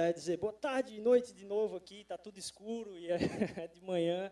É 0.00 0.12
dizer 0.12 0.36
boa 0.36 0.52
tarde, 0.52 1.00
noite 1.00 1.34
de 1.34 1.44
novo 1.44 1.74
aqui, 1.74 2.04
tá 2.04 2.16
tudo 2.16 2.38
escuro 2.38 2.96
e 2.96 3.10
é 3.10 3.18
de 3.66 3.82
manhã, 3.82 4.30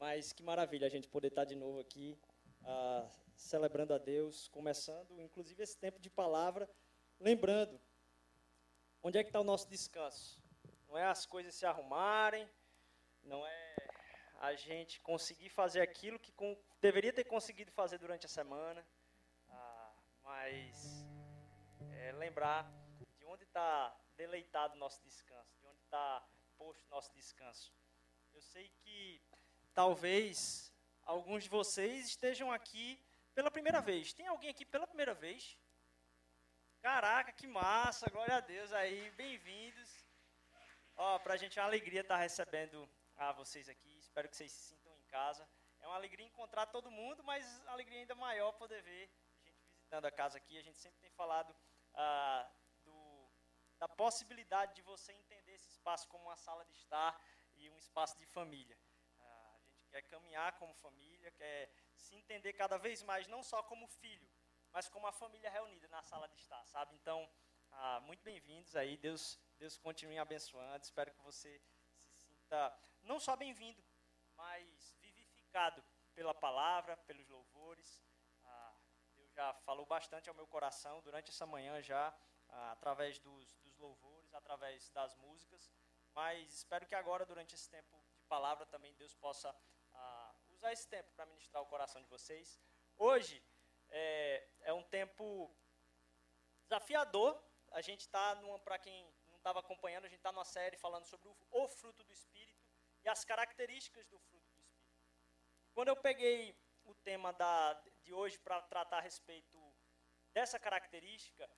mas 0.00 0.32
que 0.32 0.42
maravilha 0.42 0.86
a 0.86 0.90
gente 0.90 1.06
poder 1.06 1.28
estar 1.28 1.44
de 1.44 1.54
novo 1.54 1.80
aqui, 1.80 2.18
uh, 2.62 3.06
celebrando 3.34 3.92
a 3.92 3.98
Deus, 3.98 4.48
começando 4.48 5.20
inclusive 5.20 5.62
esse 5.62 5.76
tempo 5.76 6.00
de 6.00 6.08
palavra, 6.08 6.66
lembrando 7.20 7.78
onde 9.02 9.18
é 9.18 9.22
que 9.22 9.28
está 9.28 9.38
o 9.38 9.44
nosso 9.44 9.68
descanso. 9.68 10.42
Não 10.88 10.96
é 10.96 11.04
as 11.04 11.26
coisas 11.26 11.54
se 11.54 11.66
arrumarem, 11.66 12.48
não 13.22 13.46
é 13.46 13.76
a 14.40 14.54
gente 14.54 14.98
conseguir 15.02 15.50
fazer 15.50 15.82
aquilo 15.82 16.18
que 16.18 16.32
com, 16.32 16.56
deveria 16.80 17.12
ter 17.12 17.24
conseguido 17.24 17.70
fazer 17.70 17.98
durante 17.98 18.24
a 18.24 18.30
semana, 18.30 18.80
uh, 19.46 19.92
mas 20.24 21.06
é, 21.92 22.12
lembrar 22.12 22.72
de 23.18 23.26
onde 23.26 23.44
está 23.44 23.94
deleitado 24.16 24.76
nosso 24.76 25.02
descanso, 25.02 25.56
de 25.58 25.66
onde 25.66 25.80
está 25.82 26.26
posto 26.56 26.88
nosso 26.88 27.12
descanso. 27.14 27.72
Eu 28.34 28.40
sei 28.40 28.68
que 28.80 29.22
talvez 29.74 30.72
alguns 31.04 31.44
de 31.44 31.48
vocês 31.48 32.06
estejam 32.06 32.50
aqui 32.50 33.00
pela 33.34 33.50
primeira 33.50 33.80
vez. 33.80 34.12
Tem 34.12 34.26
alguém 34.26 34.50
aqui 34.50 34.64
pela 34.64 34.86
primeira 34.86 35.14
vez? 35.14 35.56
Caraca, 36.80 37.32
que 37.32 37.46
massa, 37.46 38.08
glória 38.10 38.36
a 38.36 38.40
Deus 38.40 38.72
aí, 38.72 39.10
bem-vindos. 39.12 40.06
Ó, 40.96 41.18
pra 41.18 41.36
gente 41.36 41.58
é 41.58 41.62
uma 41.62 41.68
alegria 41.68 42.00
estar 42.00 42.16
recebendo 42.16 42.88
a 43.16 43.32
vocês 43.32 43.68
aqui. 43.68 43.98
Espero 43.98 44.28
que 44.28 44.36
vocês 44.36 44.50
se 44.50 44.68
sintam 44.68 44.96
em 44.96 45.04
casa. 45.04 45.46
É 45.80 45.86
uma 45.86 45.96
alegria 45.96 46.26
encontrar 46.26 46.66
todo 46.66 46.90
mundo, 46.90 47.22
mas 47.22 47.44
alegria 47.66 48.00
ainda 48.00 48.14
maior 48.14 48.52
poder 48.52 48.82
ver 48.82 49.10
gente 49.44 49.62
visitando 49.74 50.06
a 50.06 50.10
casa 50.10 50.38
aqui. 50.38 50.56
A 50.56 50.62
gente 50.62 50.78
sempre 50.78 50.98
tem 51.00 51.10
falado 51.10 51.54
ah, 51.94 52.48
da 53.78 53.88
possibilidade 53.88 54.74
de 54.74 54.82
você 54.82 55.12
entender 55.12 55.52
esse 55.52 55.68
espaço 55.68 56.08
como 56.08 56.24
uma 56.24 56.36
sala 56.36 56.64
de 56.64 56.72
estar 56.74 57.20
e 57.54 57.70
um 57.70 57.78
espaço 57.78 58.18
de 58.18 58.26
família. 58.26 58.78
Ah, 59.18 59.56
a 59.56 59.68
gente 59.68 59.88
quer 59.88 60.02
caminhar 60.02 60.58
como 60.58 60.74
família, 60.74 61.30
quer 61.32 61.70
se 61.94 62.14
entender 62.14 62.52
cada 62.52 62.78
vez 62.78 63.02
mais, 63.02 63.26
não 63.26 63.42
só 63.42 63.62
como 63.62 63.86
filho, 63.86 64.28
mas 64.72 64.88
como 64.88 65.06
uma 65.06 65.12
família 65.12 65.50
reunida 65.50 65.88
na 65.88 66.02
sala 66.02 66.28
de 66.28 66.36
estar, 66.36 66.64
sabe? 66.66 66.96
Então, 66.96 67.28
ah, 67.70 68.00
muito 68.00 68.22
bem-vindos 68.22 68.74
aí, 68.76 68.96
Deus, 68.96 69.38
Deus 69.58 69.76
continue 69.76 70.18
abençoando, 70.18 70.84
espero 70.84 71.12
que 71.12 71.22
você 71.22 71.58
se 71.58 72.18
sinta 72.18 72.74
não 73.02 73.20
só 73.20 73.36
bem-vindo, 73.36 73.82
mas 74.34 74.94
vivificado 75.00 75.82
pela 76.14 76.34
palavra, 76.34 76.96
pelos 76.96 77.28
louvores. 77.28 78.02
Ah, 78.44 78.74
Deus 79.14 79.32
já 79.32 79.52
falou 79.54 79.86
bastante 79.86 80.28
ao 80.28 80.34
meu 80.34 80.46
coração 80.46 81.00
durante 81.02 81.30
essa 81.30 81.46
manhã 81.46 81.80
já, 81.82 82.14
através 82.72 83.18
dos, 83.18 83.54
dos 83.56 83.76
louvores, 83.78 84.32
através 84.34 84.90
das 84.90 85.14
músicas. 85.16 85.70
Mas 86.12 86.52
espero 86.54 86.86
que 86.86 86.94
agora, 86.94 87.26
durante 87.26 87.54
esse 87.54 87.68
tempo 87.68 88.02
de 88.16 88.24
palavra, 88.24 88.64
também 88.66 88.94
Deus 88.94 89.14
possa 89.14 89.54
ah, 89.92 90.34
usar 90.48 90.72
esse 90.72 90.88
tempo 90.88 91.10
para 91.14 91.26
ministrar 91.26 91.62
o 91.62 91.66
coração 91.66 92.02
de 92.02 92.08
vocês. 92.08 92.58
Hoje 92.96 93.42
é, 93.90 94.48
é 94.62 94.72
um 94.72 94.82
tempo 94.82 95.54
desafiador. 96.62 97.40
A 97.72 97.80
gente 97.80 98.00
está, 98.00 98.36
para 98.64 98.78
quem 98.78 99.12
não 99.26 99.36
estava 99.36 99.60
acompanhando, 99.60 100.06
a 100.06 100.08
gente 100.08 100.18
está 100.18 100.32
numa 100.32 100.44
série 100.44 100.76
falando 100.76 101.04
sobre 101.04 101.28
o, 101.28 101.36
o 101.50 101.68
fruto 101.68 102.02
do 102.04 102.12
Espírito 102.12 102.64
e 103.04 103.08
as 103.08 103.24
características 103.24 104.06
do 104.06 104.18
fruto 104.18 104.50
do 104.52 104.62
Espírito. 104.62 104.96
Quando 105.74 105.88
eu 105.88 105.96
peguei 105.96 106.58
o 106.84 106.94
tema 106.94 107.32
da, 107.32 107.74
de 108.02 108.14
hoje 108.14 108.38
para 108.38 108.62
tratar 108.62 108.98
a 108.98 109.00
respeito 109.00 109.74
dessa 110.32 110.58
característica, 110.58 111.48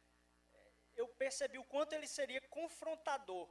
eu 0.98 1.06
percebi 1.22 1.58
o 1.58 1.64
quanto 1.72 1.92
ele 1.96 2.08
seria 2.18 2.40
confrontador. 2.58 3.46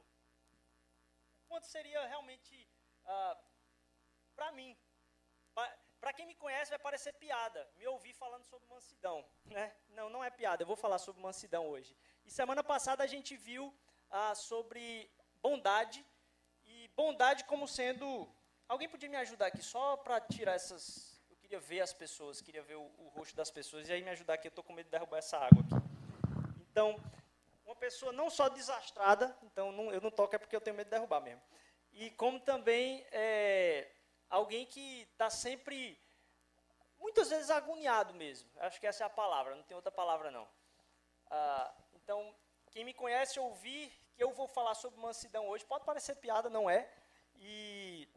O 1.42 1.48
quanto 1.48 1.66
seria 1.66 2.06
realmente, 2.06 2.68
ah, 3.06 3.36
para 4.36 4.52
mim, 4.52 4.76
para 6.00 6.12
quem 6.12 6.26
me 6.26 6.34
conhece 6.34 6.70
vai 6.70 6.78
parecer 6.78 7.12
piada, 7.14 7.60
me 7.76 7.86
ouvir 7.86 8.12
falando 8.12 8.44
sobre 8.44 8.68
mansidão. 8.68 9.18
Né? 9.46 9.74
Não, 9.88 10.08
não 10.10 10.22
é 10.22 10.30
piada, 10.30 10.62
eu 10.62 10.66
vou 10.66 10.76
falar 10.76 10.98
sobre 10.98 11.22
mansidão 11.22 11.66
hoje. 11.68 11.96
E 12.26 12.30
semana 12.30 12.62
passada 12.62 13.02
a 13.02 13.06
gente 13.14 13.34
viu 13.36 13.74
ah, 14.10 14.34
sobre 14.34 15.10
bondade, 15.42 16.04
e 16.64 16.88
bondade 16.88 17.44
como 17.44 17.66
sendo... 17.66 18.28
Alguém 18.68 18.88
podia 18.88 19.08
me 19.08 19.16
ajudar 19.16 19.46
aqui 19.46 19.62
só 19.62 19.96
para 19.96 20.20
tirar 20.20 20.52
essas... 20.52 21.18
Eu 21.30 21.36
queria 21.38 21.58
ver 21.58 21.80
as 21.80 21.94
pessoas, 21.94 22.42
queria 22.42 22.62
ver 22.62 22.74
o, 22.74 22.82
o 22.98 23.08
rosto 23.08 23.34
das 23.34 23.50
pessoas, 23.50 23.88
e 23.88 23.92
aí 23.92 24.02
me 24.02 24.10
ajudar 24.10 24.34
aqui, 24.34 24.48
eu 24.48 24.50
estou 24.50 24.62
com 24.62 24.74
medo 24.74 24.84
de 24.84 24.90
derrubar 24.90 25.16
essa 25.16 25.38
água 25.38 25.62
aqui. 25.62 25.78
Então, 26.70 27.00
pessoa 27.78 28.12
não 28.12 28.28
só 28.28 28.48
desastrada, 28.48 29.36
então 29.42 29.72
não, 29.72 29.92
eu 29.92 30.00
não 30.00 30.10
toco 30.10 30.34
é 30.34 30.38
porque 30.38 30.54
eu 30.54 30.60
tenho 30.60 30.76
medo 30.76 30.86
de 30.86 30.90
derrubar 30.90 31.20
mesmo, 31.20 31.42
e 31.92 32.10
como 32.12 32.38
também 32.40 33.06
é, 33.12 33.90
alguém 34.28 34.66
que 34.66 35.02
está 35.12 35.30
sempre, 35.30 35.98
muitas 36.98 37.30
vezes 37.30 37.50
agoniado 37.50 38.12
mesmo, 38.14 38.50
acho 38.58 38.78
que 38.78 38.86
essa 38.86 39.04
é 39.04 39.06
a 39.06 39.10
palavra, 39.10 39.54
não 39.54 39.62
tem 39.62 39.76
outra 39.76 39.90
palavra 39.90 40.30
não. 40.30 40.46
Ah, 41.30 41.74
então, 41.94 42.34
quem 42.70 42.84
me 42.84 42.92
conhece 42.92 43.40
ouvir 43.40 43.90
que 44.14 44.22
eu 44.22 44.32
vou 44.32 44.48
falar 44.48 44.74
sobre 44.74 45.00
mansidão 45.00 45.48
hoje, 45.48 45.64
pode 45.64 45.84
parecer 45.84 46.16
piada, 46.16 46.50
não 46.50 46.68
é, 46.68 46.90
e 47.36 48.08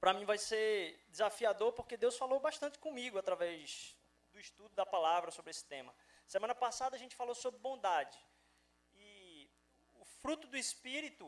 para 0.00 0.12
mim 0.12 0.24
vai 0.24 0.38
ser 0.38 1.04
desafiador 1.08 1.72
porque 1.72 1.96
Deus 1.96 2.16
falou 2.16 2.38
bastante 2.40 2.78
comigo 2.78 3.18
através 3.18 3.96
do 4.32 4.38
estudo 4.38 4.74
da 4.74 4.84
palavra 4.84 5.30
sobre 5.30 5.50
esse 5.50 5.64
tema. 5.64 5.94
Semana 6.26 6.54
passada 6.54 6.94
a 6.94 6.98
gente 6.98 7.16
falou 7.16 7.34
sobre 7.34 7.58
bondade 7.60 8.18
fruto 10.22 10.46
do 10.46 10.56
Espírito, 10.56 11.26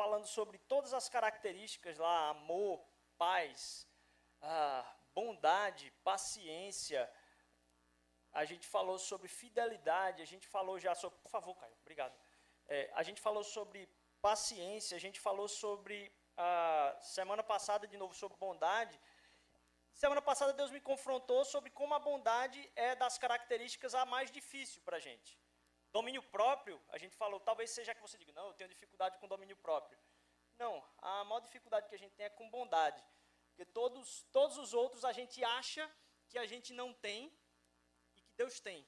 falando 0.00 0.26
sobre 0.26 0.58
todas 0.72 0.92
as 0.94 1.08
características 1.08 1.98
lá, 1.98 2.30
amor, 2.30 2.84
paz, 3.18 3.86
ah, 4.40 4.84
bondade, 5.14 5.90
paciência. 6.02 7.10
A 8.32 8.44
gente 8.44 8.66
falou 8.66 8.98
sobre 8.98 9.28
fidelidade, 9.28 10.22
a 10.22 10.30
gente 10.32 10.46
falou 10.46 10.78
já 10.78 10.94
sobre. 10.94 11.18
Por 11.18 11.30
favor, 11.30 11.54
Caio, 11.56 11.76
obrigado. 11.80 12.14
É, 12.66 12.90
a 12.94 13.02
gente 13.02 13.20
falou 13.20 13.44
sobre 13.44 13.88
paciência, 14.20 14.96
a 14.96 15.00
gente 15.00 15.20
falou 15.20 15.48
sobre. 15.48 16.10
Ah, 16.36 16.96
semana 17.00 17.42
passada, 17.42 17.86
de 17.86 17.96
novo, 17.96 18.14
sobre 18.14 18.38
bondade. 18.38 18.98
Semana 19.92 20.22
passada, 20.22 20.52
Deus 20.54 20.70
me 20.70 20.80
confrontou 20.80 21.44
sobre 21.44 21.70
como 21.70 21.94
a 21.94 21.98
bondade 21.98 22.60
é 22.74 22.94
das 22.96 23.18
características 23.18 23.94
a 23.94 24.06
mais 24.06 24.30
difícil 24.30 24.80
para 24.82 24.96
a 24.96 25.00
gente. 25.00 25.38
Domínio 25.92 26.22
próprio, 26.22 26.82
a 26.88 26.98
gente 26.98 27.14
falou, 27.14 27.38
talvez 27.38 27.70
seja 27.70 27.94
que 27.94 28.00
você 28.00 28.16
diga, 28.16 28.32
não, 28.32 28.46
eu 28.48 28.54
tenho 28.54 28.70
dificuldade 28.70 29.18
com 29.18 29.28
domínio 29.28 29.56
próprio. 29.56 29.98
Não, 30.58 30.82
a 30.98 31.24
maior 31.24 31.40
dificuldade 31.40 31.88
que 31.88 31.94
a 31.94 31.98
gente 31.98 32.14
tem 32.14 32.26
é 32.26 32.30
com 32.30 32.48
bondade. 32.48 33.02
Porque 33.48 33.66
todos, 33.66 34.22
todos 34.32 34.56
os 34.56 34.72
outros 34.72 35.04
a 35.04 35.12
gente 35.12 35.44
acha 35.44 35.84
que 36.28 36.38
a 36.38 36.46
gente 36.46 36.72
não 36.72 36.94
tem 36.94 37.30
e 38.16 38.22
que 38.22 38.32
Deus 38.34 38.58
tem. 38.58 38.86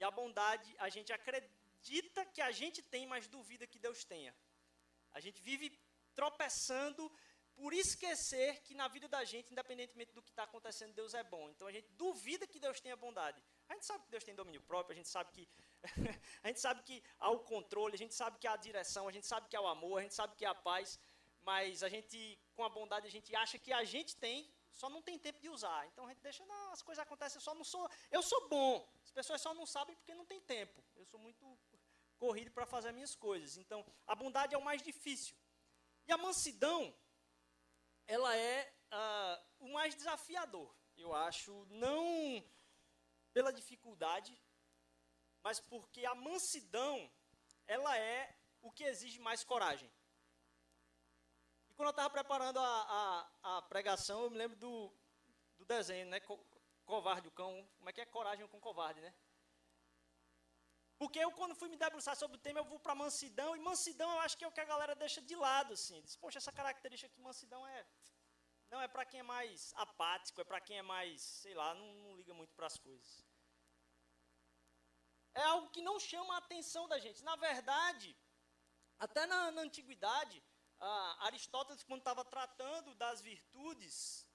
E 0.00 0.04
a 0.04 0.10
bondade, 0.10 0.74
a 0.78 0.88
gente 0.88 1.12
acredita 1.12 2.24
que 2.26 2.40
a 2.40 2.50
gente 2.50 2.80
tem, 2.82 3.06
mas 3.06 3.28
duvida 3.28 3.66
que 3.66 3.78
Deus 3.78 4.04
tenha. 4.04 4.34
A 5.12 5.20
gente 5.20 5.42
vive 5.42 5.78
tropeçando 6.14 7.12
por 7.54 7.74
esquecer 7.74 8.62
que 8.62 8.74
na 8.74 8.88
vida 8.88 9.08
da 9.08 9.24
gente, 9.24 9.52
independentemente 9.52 10.12
do 10.12 10.22
que 10.22 10.30
está 10.30 10.44
acontecendo, 10.44 10.94
Deus 10.94 11.12
é 11.12 11.24
bom. 11.24 11.50
Então 11.50 11.66
a 11.66 11.72
gente 11.72 11.92
duvida 11.92 12.46
que 12.46 12.60
Deus 12.60 12.80
tenha 12.80 12.96
bondade. 12.96 13.42
A 13.68 13.74
gente 13.74 13.86
sabe 13.86 14.04
que 14.04 14.10
Deus 14.10 14.24
tem 14.24 14.34
domínio 14.34 14.62
próprio, 14.62 14.94
a 14.94 14.96
gente 14.96 15.08
sabe 15.08 15.30
que 15.32 15.48
a 16.42 16.48
gente 16.48 16.60
sabe 16.60 16.82
que 16.82 17.02
há 17.18 17.30
o 17.30 17.40
controle, 17.40 17.94
a 17.94 17.98
gente 17.98 18.14
sabe 18.14 18.38
que 18.38 18.46
há 18.46 18.54
a 18.54 18.56
direção, 18.56 19.06
a 19.06 19.12
gente 19.12 19.26
sabe 19.26 19.48
que 19.48 19.56
há 19.56 19.60
o 19.60 19.66
amor, 19.66 19.98
a 19.98 20.02
gente 20.02 20.14
sabe 20.14 20.34
que 20.36 20.44
há 20.44 20.50
a 20.50 20.54
paz, 20.54 20.98
mas 21.42 21.82
a 21.82 21.88
gente, 21.88 22.38
com 22.54 22.64
a 22.64 22.68
bondade, 22.68 23.06
a 23.06 23.10
gente 23.10 23.34
acha 23.34 23.58
que 23.58 23.72
a 23.72 23.84
gente 23.84 24.16
tem, 24.16 24.50
só 24.72 24.88
não 24.88 25.02
tem 25.02 25.18
tempo 25.18 25.40
de 25.40 25.48
usar. 25.48 25.86
Então 25.88 26.06
a 26.06 26.08
gente 26.08 26.20
deixa, 26.20 26.44
não, 26.46 26.72
as 26.72 26.82
coisas 26.82 27.02
acontecem, 27.02 27.36
eu 27.36 27.42
só 27.42 27.54
não 27.54 27.64
sou, 27.64 27.88
eu 28.10 28.22
sou 28.22 28.48
bom. 28.48 28.88
As 29.04 29.10
pessoas 29.10 29.40
só 29.40 29.52
não 29.54 29.66
sabem 29.66 29.94
porque 29.96 30.14
não 30.14 30.24
tem 30.24 30.40
tempo. 30.40 30.82
Eu 30.96 31.04
sou 31.04 31.20
muito 31.20 31.58
corrido 32.18 32.50
para 32.50 32.66
fazer 32.66 32.88
as 32.88 32.94
minhas 32.94 33.14
coisas. 33.14 33.56
Então, 33.56 33.84
a 34.06 34.14
bondade 34.14 34.54
é 34.54 34.58
o 34.58 34.64
mais 34.64 34.82
difícil. 34.82 35.36
E 36.06 36.12
a 36.12 36.16
mansidão, 36.16 36.94
ela 38.06 38.36
é 38.36 38.72
uh, 38.92 39.66
o 39.66 39.72
mais 39.72 39.94
desafiador, 39.94 40.74
eu 40.96 41.14
acho, 41.14 41.66
não 41.70 42.42
pela 43.38 43.52
dificuldade, 43.52 44.36
mas 45.44 45.60
porque 45.60 46.04
a 46.04 46.12
mansidão, 46.12 47.08
ela 47.68 47.96
é 47.96 48.36
o 48.60 48.72
que 48.72 48.82
exige 48.82 49.20
mais 49.20 49.44
coragem. 49.44 49.88
E 51.68 51.74
quando 51.74 51.90
eu 51.90 51.90
estava 51.90 52.10
preparando 52.10 52.58
a, 52.58 52.66
a, 53.00 53.58
a, 53.58 53.62
pregação, 53.62 54.24
eu 54.24 54.30
me 54.30 54.36
lembro 54.36 54.56
do, 54.56 54.92
do 55.56 55.64
desenho, 55.64 56.08
né? 56.08 56.18
covarde, 56.84 57.28
o 57.28 57.30
cão. 57.30 57.54
Como 57.76 57.88
é 57.88 57.92
que 57.92 58.00
é 58.00 58.06
coragem 58.06 58.44
com 58.48 58.60
covarde, 58.60 59.00
né? 59.00 59.14
Porque 60.98 61.20
eu, 61.20 61.30
quando 61.30 61.54
fui 61.54 61.68
me 61.68 61.76
debruçar 61.76 62.16
sobre 62.16 62.38
o 62.38 62.40
tema, 62.40 62.58
eu 62.58 62.64
vou 62.64 62.80
para 62.80 62.96
mansidão, 62.96 63.54
e 63.54 63.60
mansidão 63.60 64.10
eu 64.14 64.18
acho 64.18 64.36
que 64.36 64.44
é 64.44 64.48
o 64.48 64.52
que 64.52 64.64
a 64.64 64.64
galera 64.64 64.96
deixa 64.96 65.22
de 65.22 65.36
lado, 65.36 65.74
assim. 65.74 66.00
Diz, 66.00 66.16
poxa, 66.16 66.38
essa 66.38 66.50
característica 66.50 67.14
que 67.14 67.20
mansidão 67.20 67.64
é. 67.68 67.86
Não, 68.68 68.80
é 68.82 68.88
para 68.88 69.06
quem 69.06 69.20
é 69.20 69.22
mais 69.22 69.72
apático, 69.76 70.40
é 70.40 70.44
para 70.44 70.60
quem 70.60 70.78
é 70.78 70.82
mais, 70.82 71.22
sei 71.22 71.54
lá, 71.54 71.72
não, 71.72 71.94
não 72.02 72.16
liga 72.16 72.34
muito 72.34 72.52
para 72.56 72.66
as 72.66 72.76
coisas 72.76 73.27
é 75.40 75.44
algo 75.52 75.70
que 75.74 75.82
não 75.88 75.96
chama 76.10 76.34
a 76.34 76.42
atenção 76.44 76.84
da 76.92 76.98
gente. 77.04 77.22
Na 77.30 77.36
verdade, 77.48 78.08
Até 79.06 79.22
na, 79.26 79.40
na 79.56 79.62
antiguidade, 79.62 80.36
Aristóteles, 81.28 81.84
quando 81.88 82.00
estava 82.00 82.24
tratando 82.24 82.94
das 83.02 83.20
virtudes, 83.20 84.26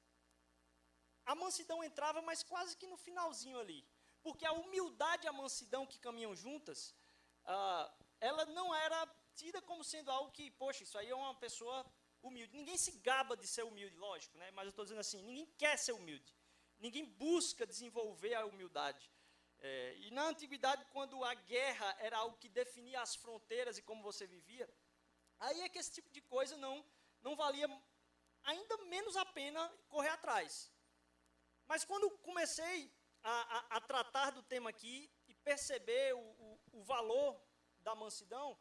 a 1.25 1.35
mansidão 1.35 1.83
entrava, 1.83 2.21
mas 2.21 2.43
quase 2.43 2.77
que 2.77 2.87
no 2.87 2.97
finalzinho 2.97 3.59
ali. 3.59 3.85
Porque 4.21 4.45
a 4.45 4.53
humildade 4.53 5.25
e 5.25 5.29
a 5.29 5.33
mansidão 5.33 5.85
que 5.85 5.99
caminham 5.99 6.33
juntas, 6.43 6.95
ah, 7.45 7.93
ela 8.21 8.45
não 8.45 8.73
era 8.73 8.99
tida 9.35 9.61
como 9.61 9.83
sendo 9.83 10.09
algo 10.11 10.31
que, 10.31 10.49
poxa, 10.51 10.83
isso 10.83 10.97
aí 10.97 11.09
é 11.09 11.15
uma 11.15 11.35
pessoa 11.35 11.85
humilde. 12.21 12.55
Ninguém 12.55 12.77
se 12.77 12.91
gaba 13.09 13.35
de 13.35 13.47
ser 13.47 13.63
humilde, 13.63 13.95
lógico, 13.97 14.37
né? 14.37 14.49
mas 14.51 14.65
eu 14.65 14.69
estou 14.69 14.85
dizendo 14.85 15.01
assim, 15.01 15.21
ninguém 15.21 15.45
quer 15.57 15.77
ser 15.77 15.91
humilde. 15.91 16.33
Ninguém 16.79 17.05
busca 17.05 17.65
desenvolver 17.65 18.33
a 18.33 18.45
humildade. 18.45 19.11
É, 19.65 19.95
e 19.99 20.11
na 20.11 20.23
antiguidade, 20.23 20.83
quando 20.91 21.23
a 21.23 21.33
guerra 21.33 21.95
era 21.99 22.17
algo 22.17 22.35
que 22.37 22.49
definia 22.49 23.01
as 23.01 23.15
fronteiras 23.15 23.77
e 23.77 23.81
como 23.81 24.03
você 24.03 24.27
vivia, 24.27 24.69
aí 25.39 25.61
é 25.61 25.69
que 25.69 25.79
esse 25.79 25.93
tipo 25.93 26.09
de 26.11 26.19
coisa 26.19 26.57
não, 26.57 26.85
não 27.21 27.33
valia 27.33 27.67
ainda 28.43 28.77
menos 28.95 29.15
a 29.15 29.25
pena 29.25 29.61
correr 29.87 30.09
atrás. 30.09 30.69
Mas 31.65 31.85
quando 31.85 32.09
comecei 32.17 32.93
a, 33.23 33.57
a, 33.57 33.77
a 33.77 33.81
tratar 33.81 34.31
do 34.31 34.43
tema 34.43 34.69
aqui 34.69 35.09
e 35.29 35.33
perceber 35.33 36.13
o, 36.13 36.19
o, 36.19 36.59
o 36.73 36.83
valor 36.83 37.41
da 37.79 37.95
mansidão, 37.95 38.59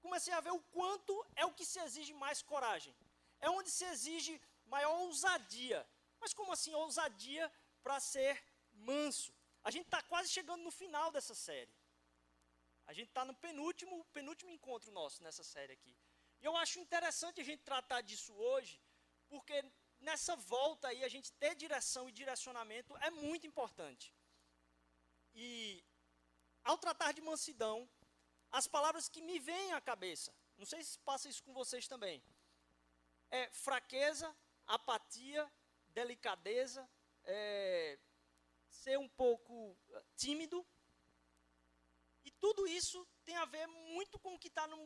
comecei 0.00 0.32
a 0.32 0.40
ver 0.40 0.52
o 0.52 0.60
quanto 0.60 1.26
é 1.34 1.44
o 1.44 1.52
que 1.52 1.64
se 1.64 1.80
exige 1.80 2.14
mais 2.14 2.40
coragem. 2.40 2.94
É 3.40 3.50
onde 3.50 3.68
se 3.68 3.84
exige 3.86 4.40
maior 4.64 4.94
ousadia. 5.00 5.84
Mas 6.20 6.32
como 6.32 6.52
assim 6.52 6.72
ousadia 6.72 7.52
para 7.82 7.98
ser 7.98 8.40
manso? 8.70 9.34
A 9.64 9.70
gente 9.70 9.86
está 9.86 10.02
quase 10.02 10.28
chegando 10.28 10.62
no 10.62 10.70
final 10.70 11.10
dessa 11.12 11.34
série. 11.34 11.74
A 12.86 12.92
gente 12.92 13.08
está 13.08 13.24
no 13.24 13.34
penúltimo, 13.34 14.04
penúltimo 14.06 14.50
encontro 14.50 14.90
nosso 14.90 15.22
nessa 15.22 15.44
série 15.44 15.72
aqui. 15.72 15.96
E 16.40 16.44
eu 16.44 16.56
acho 16.56 16.80
interessante 16.80 17.40
a 17.40 17.44
gente 17.44 17.62
tratar 17.62 18.00
disso 18.00 18.34
hoje, 18.34 18.80
porque 19.28 19.64
nessa 20.00 20.34
volta 20.36 20.88
aí 20.88 21.04
a 21.04 21.08
gente 21.08 21.32
ter 21.34 21.54
direção 21.54 22.08
e 22.08 22.12
direcionamento 22.12 22.96
é 22.96 23.10
muito 23.10 23.46
importante. 23.46 24.12
E 25.34 25.84
ao 26.64 26.76
tratar 26.76 27.12
de 27.12 27.20
mansidão, 27.20 27.88
as 28.50 28.66
palavras 28.66 29.08
que 29.08 29.22
me 29.22 29.38
vêm 29.38 29.72
à 29.72 29.80
cabeça, 29.80 30.34
não 30.58 30.66
sei 30.66 30.82
se 30.82 30.98
passa 30.98 31.28
isso 31.28 31.42
com 31.42 31.54
vocês 31.54 31.86
também, 31.86 32.22
é 33.30 33.48
fraqueza, 33.50 34.36
apatia, 34.66 35.50
delicadeza, 35.88 36.88
é, 37.24 37.98
ser 38.74 38.98
um 38.98 39.08
pouco 39.08 39.76
eh, 39.90 40.04
tímido. 40.16 40.66
E 42.24 42.30
tudo 42.30 42.66
isso 42.66 43.06
tem 43.24 43.36
a 43.36 43.44
ver 43.44 43.66
muito 43.66 44.18
com 44.18 44.34
o 44.34 44.38
que 44.38 44.48
está 44.48 44.66
no, 44.66 44.76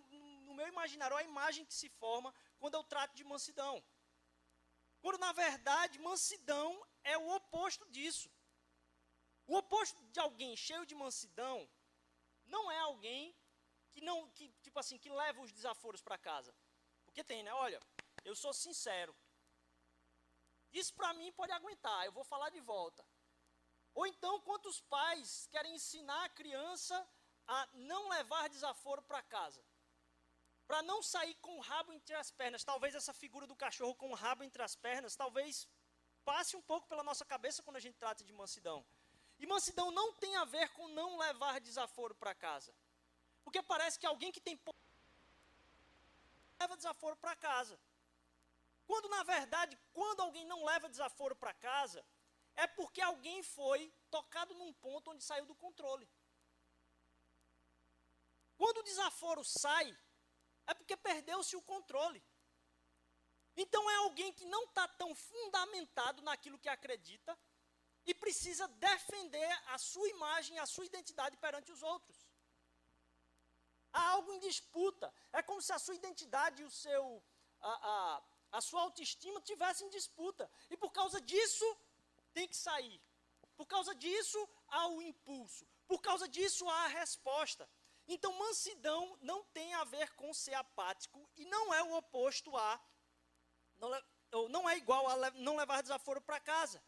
no 0.47 0.55
meu 0.55 0.67
imaginário, 0.69 1.17
a 1.17 1.23
imagem 1.23 1.65
que 1.65 1.75
se 1.75 1.89
forma 1.89 2.35
quando 2.59 2.75
eu 2.75 2.85
trato 2.85 3.15
de 3.15 3.25
mansidão. 3.25 3.83
Quando, 5.01 5.19
na 5.19 5.33
verdade, 5.33 5.99
mansidão 5.99 6.85
é 7.05 7.17
o 7.17 7.29
oposto 7.37 7.89
disso. 7.91 8.31
O 9.47 9.57
oposto 9.57 10.03
de 10.07 10.19
alguém 10.19 10.57
cheio 10.57 10.85
de 10.85 10.95
mansidão 10.95 11.69
não 12.47 12.71
é 12.71 12.79
alguém 12.79 13.37
que 13.93 14.01
não, 14.01 14.29
que, 14.31 14.51
tipo 14.63 14.79
assim, 14.79 14.99
que 14.99 15.11
leva 15.11 15.41
os 15.41 15.53
desaforos 15.53 16.03
para 16.03 16.19
casa. 16.19 16.55
Porque 17.05 17.23
tem, 17.23 17.43
né? 17.43 17.53
Olha, 17.55 17.81
eu 18.25 18.35
sou 18.35 18.53
sincero. 18.53 19.17
Isso 20.73 20.93
para 20.95 21.15
mim 21.15 21.33
pode 21.33 21.53
aguentar, 21.53 22.05
eu 22.05 22.13
vou 22.13 22.25
falar 22.25 22.51
de 22.51 22.61
volta. 22.61 23.07
Ou 23.97 24.07
então, 24.07 24.41
quantos 24.49 24.81
pais 24.83 25.49
querem 25.51 25.75
ensinar 25.75 26.23
a 26.25 26.35
criança 26.41 26.97
a 27.49 27.69
não 27.73 28.09
levar 28.11 28.49
desaforo 28.49 29.03
para 29.03 29.23
casa? 29.23 29.63
para 30.67 30.83
não 30.83 31.01
sair 31.03 31.35
com 31.37 31.57
o 31.57 31.61
rabo 31.61 31.93
entre 31.93 32.15
as 32.15 32.31
pernas. 32.31 32.65
Talvez 32.65 32.95
essa 32.95 33.15
figura 33.15 33.47
do 33.47 33.57
cachorro 33.65 33.95
com 33.95 34.11
o 34.11 34.15
rabo 34.15 34.43
entre 34.43 34.63
as 34.63 34.75
pernas, 34.75 35.15
talvez 35.15 35.69
passe 36.25 36.57
um 36.57 36.63
pouco 36.63 36.89
pela 36.89 37.05
nossa 37.05 37.25
cabeça 37.25 37.63
quando 37.63 37.77
a 37.77 37.85
gente 37.87 37.97
trata 37.97 38.25
de 38.25 38.33
mansidão. 38.33 38.85
E 39.39 39.47
mansidão 39.47 39.91
não 39.91 40.13
tem 40.15 40.35
a 40.37 40.45
ver 40.45 40.69
com 40.71 40.89
não 40.89 41.19
levar 41.19 41.61
desaforo 41.61 42.15
para 42.15 42.35
casa. 42.35 42.75
Porque 43.45 43.63
parece 43.63 43.99
que 43.99 44.07
alguém 44.07 44.33
que 44.33 44.41
tem 44.41 44.59
leva 46.61 46.77
desaforo 46.77 47.17
para 47.17 47.37
casa. 47.37 47.79
Quando 48.87 49.09
na 49.09 49.23
verdade, 49.23 49.79
quando 49.93 50.21
alguém 50.21 50.45
não 50.47 50.65
leva 50.65 50.89
desaforo 50.89 51.37
para 51.37 51.55
casa, 51.55 52.05
é 52.57 52.67
porque 52.67 53.01
alguém 53.01 53.43
foi 53.43 53.93
tocado 54.11 54.55
num 54.55 54.73
ponto 54.73 55.11
onde 55.11 55.23
saiu 55.23 55.47
do 55.47 55.55
controle. 55.55 56.09
Quando 58.57 58.79
o 58.79 58.83
desaforo 58.83 59.45
sai, 59.45 59.97
é 60.67 60.75
porque 60.75 60.97
perdeu-se 60.97 61.55
o 61.55 61.63
controle. 61.63 62.23
Então 63.57 63.91
é 63.91 63.97
alguém 63.97 64.33
que 64.33 64.45
não 64.47 64.65
está 64.65 64.87
tão 64.89 65.15
fundamentado 65.15 66.23
naquilo 66.23 66.59
que 66.59 66.69
acredita 66.69 67.39
e 68.05 68.15
precisa 68.15 68.67
defender 68.69 69.51
a 69.69 69.79
sua 69.79 70.09
imagem, 70.09 70.59
a 70.59 70.67
sua 70.67 70.87
identidade 70.87 71.37
perante 71.37 71.73
os 71.73 71.83
outros. 71.83 72.17
Há 73.93 74.11
algo 74.11 74.33
em 74.33 74.39
disputa. 74.41 75.13
É 75.33 75.43
como 75.43 75.61
se 75.63 75.73
a 75.73 75.79
sua 75.79 75.95
identidade 75.95 76.63
e 76.63 76.65
o 76.65 76.71
seu, 76.71 77.23
a, 77.61 77.73
a, 77.93 78.23
a 78.53 78.61
sua 78.61 78.83
autoestima 78.83 79.41
tivessem 79.41 79.87
em 79.87 79.91
disputa. 79.91 80.51
E 80.71 80.77
por 80.77 80.93
causa 80.93 81.21
disso, 81.21 81.67
tem 82.37 82.47
que 82.47 82.57
sair. 82.57 83.01
Por 83.57 83.67
causa 83.67 83.95
disso, 83.95 84.39
há 84.69 84.89
o 84.89 85.01
impulso. 85.01 85.67
Por 85.89 86.03
causa 86.03 86.29
disso, 86.29 86.69
há 86.69 86.85
a 86.85 86.89
resposta. 86.89 87.67
Então, 88.07 88.39
mansidão 88.39 89.17
não 89.23 89.43
tem 89.57 89.73
a 89.75 89.85
ver 89.85 90.15
com 90.15 90.35
ser 90.35 90.53
apático 90.55 91.21
e 91.35 91.47
não 91.47 91.73
é 91.73 91.83
o 91.83 91.95
oposto 91.97 92.55
a. 92.55 92.79
Não, 93.79 94.49
não 94.51 94.69
é 94.69 94.77
igual 94.77 95.09
a 95.09 95.31
não 95.31 95.57
levar 95.57 95.81
desaforo 95.83 96.21
para 96.21 96.39
casa. 96.39 96.83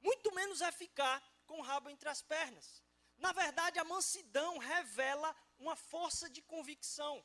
Muito 0.00 0.34
menos 0.34 0.62
é 0.62 0.72
ficar 0.72 1.22
com 1.46 1.58
o 1.58 1.62
rabo 1.62 1.90
entre 1.90 2.08
as 2.08 2.22
pernas. 2.22 2.82
Na 3.18 3.32
verdade, 3.32 3.78
a 3.78 3.84
mansidão 3.84 4.56
revela 4.56 5.36
uma 5.58 5.76
força 5.76 6.30
de 6.30 6.40
convicção. 6.40 7.22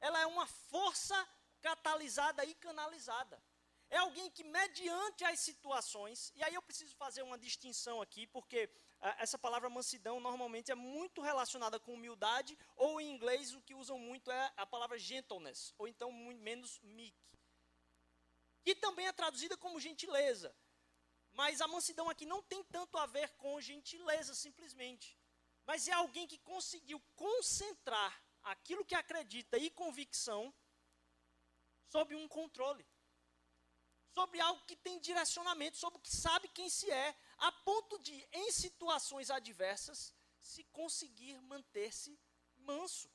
Ela 0.00 0.20
é 0.20 0.26
uma 0.26 0.46
força 0.46 1.18
catalisada 1.62 2.44
e 2.44 2.54
canalizada. 2.54 3.42
É 3.90 3.96
alguém 3.98 4.30
que, 4.30 4.44
mediante 4.44 5.24
as 5.24 5.40
situações, 5.40 6.32
e 6.36 6.44
aí 6.44 6.54
eu 6.54 6.62
preciso 6.62 6.94
fazer 6.94 7.22
uma 7.22 7.36
distinção 7.36 8.00
aqui, 8.00 8.24
porque 8.28 8.70
essa 9.18 9.36
palavra 9.36 9.68
mansidão 9.68 10.20
normalmente 10.20 10.70
é 10.70 10.76
muito 10.76 11.20
relacionada 11.20 11.80
com 11.80 11.94
humildade, 11.94 12.56
ou 12.76 13.00
em 13.00 13.10
inglês 13.10 13.52
o 13.52 13.60
que 13.60 13.74
usam 13.74 13.98
muito 13.98 14.30
é 14.30 14.52
a 14.56 14.64
palavra 14.64 14.96
gentleness, 14.96 15.74
ou 15.76 15.88
então 15.88 16.12
menos 16.12 16.78
meek. 16.82 17.18
Que 18.62 18.76
também 18.76 19.08
é 19.08 19.12
traduzida 19.12 19.56
como 19.56 19.80
gentileza. 19.80 20.54
Mas 21.32 21.60
a 21.60 21.66
mansidão 21.66 22.08
aqui 22.08 22.24
não 22.24 22.42
tem 22.42 22.62
tanto 22.64 22.96
a 22.96 23.06
ver 23.06 23.30
com 23.30 23.60
gentileza 23.60 24.34
simplesmente. 24.34 25.18
Mas 25.66 25.88
é 25.88 25.92
alguém 25.92 26.28
que 26.28 26.38
conseguiu 26.38 27.00
concentrar 27.16 28.22
aquilo 28.42 28.84
que 28.84 28.94
acredita 28.94 29.58
e 29.58 29.68
convicção 29.70 30.54
sob 31.88 32.14
um 32.14 32.28
controle. 32.28 32.86
Sobre 34.14 34.40
algo 34.40 34.64
que 34.64 34.76
tem 34.76 35.00
direcionamento, 35.00 35.76
sobre 35.76 35.98
o 35.98 36.02
que 36.02 36.14
sabe 36.14 36.48
quem 36.48 36.68
se 36.68 36.90
é, 36.90 37.16
a 37.38 37.52
ponto 37.52 37.98
de, 38.00 38.28
em 38.32 38.50
situações 38.50 39.30
adversas, 39.30 40.12
se 40.40 40.64
conseguir 40.64 41.40
manter-se 41.42 42.18
manso. 42.56 43.10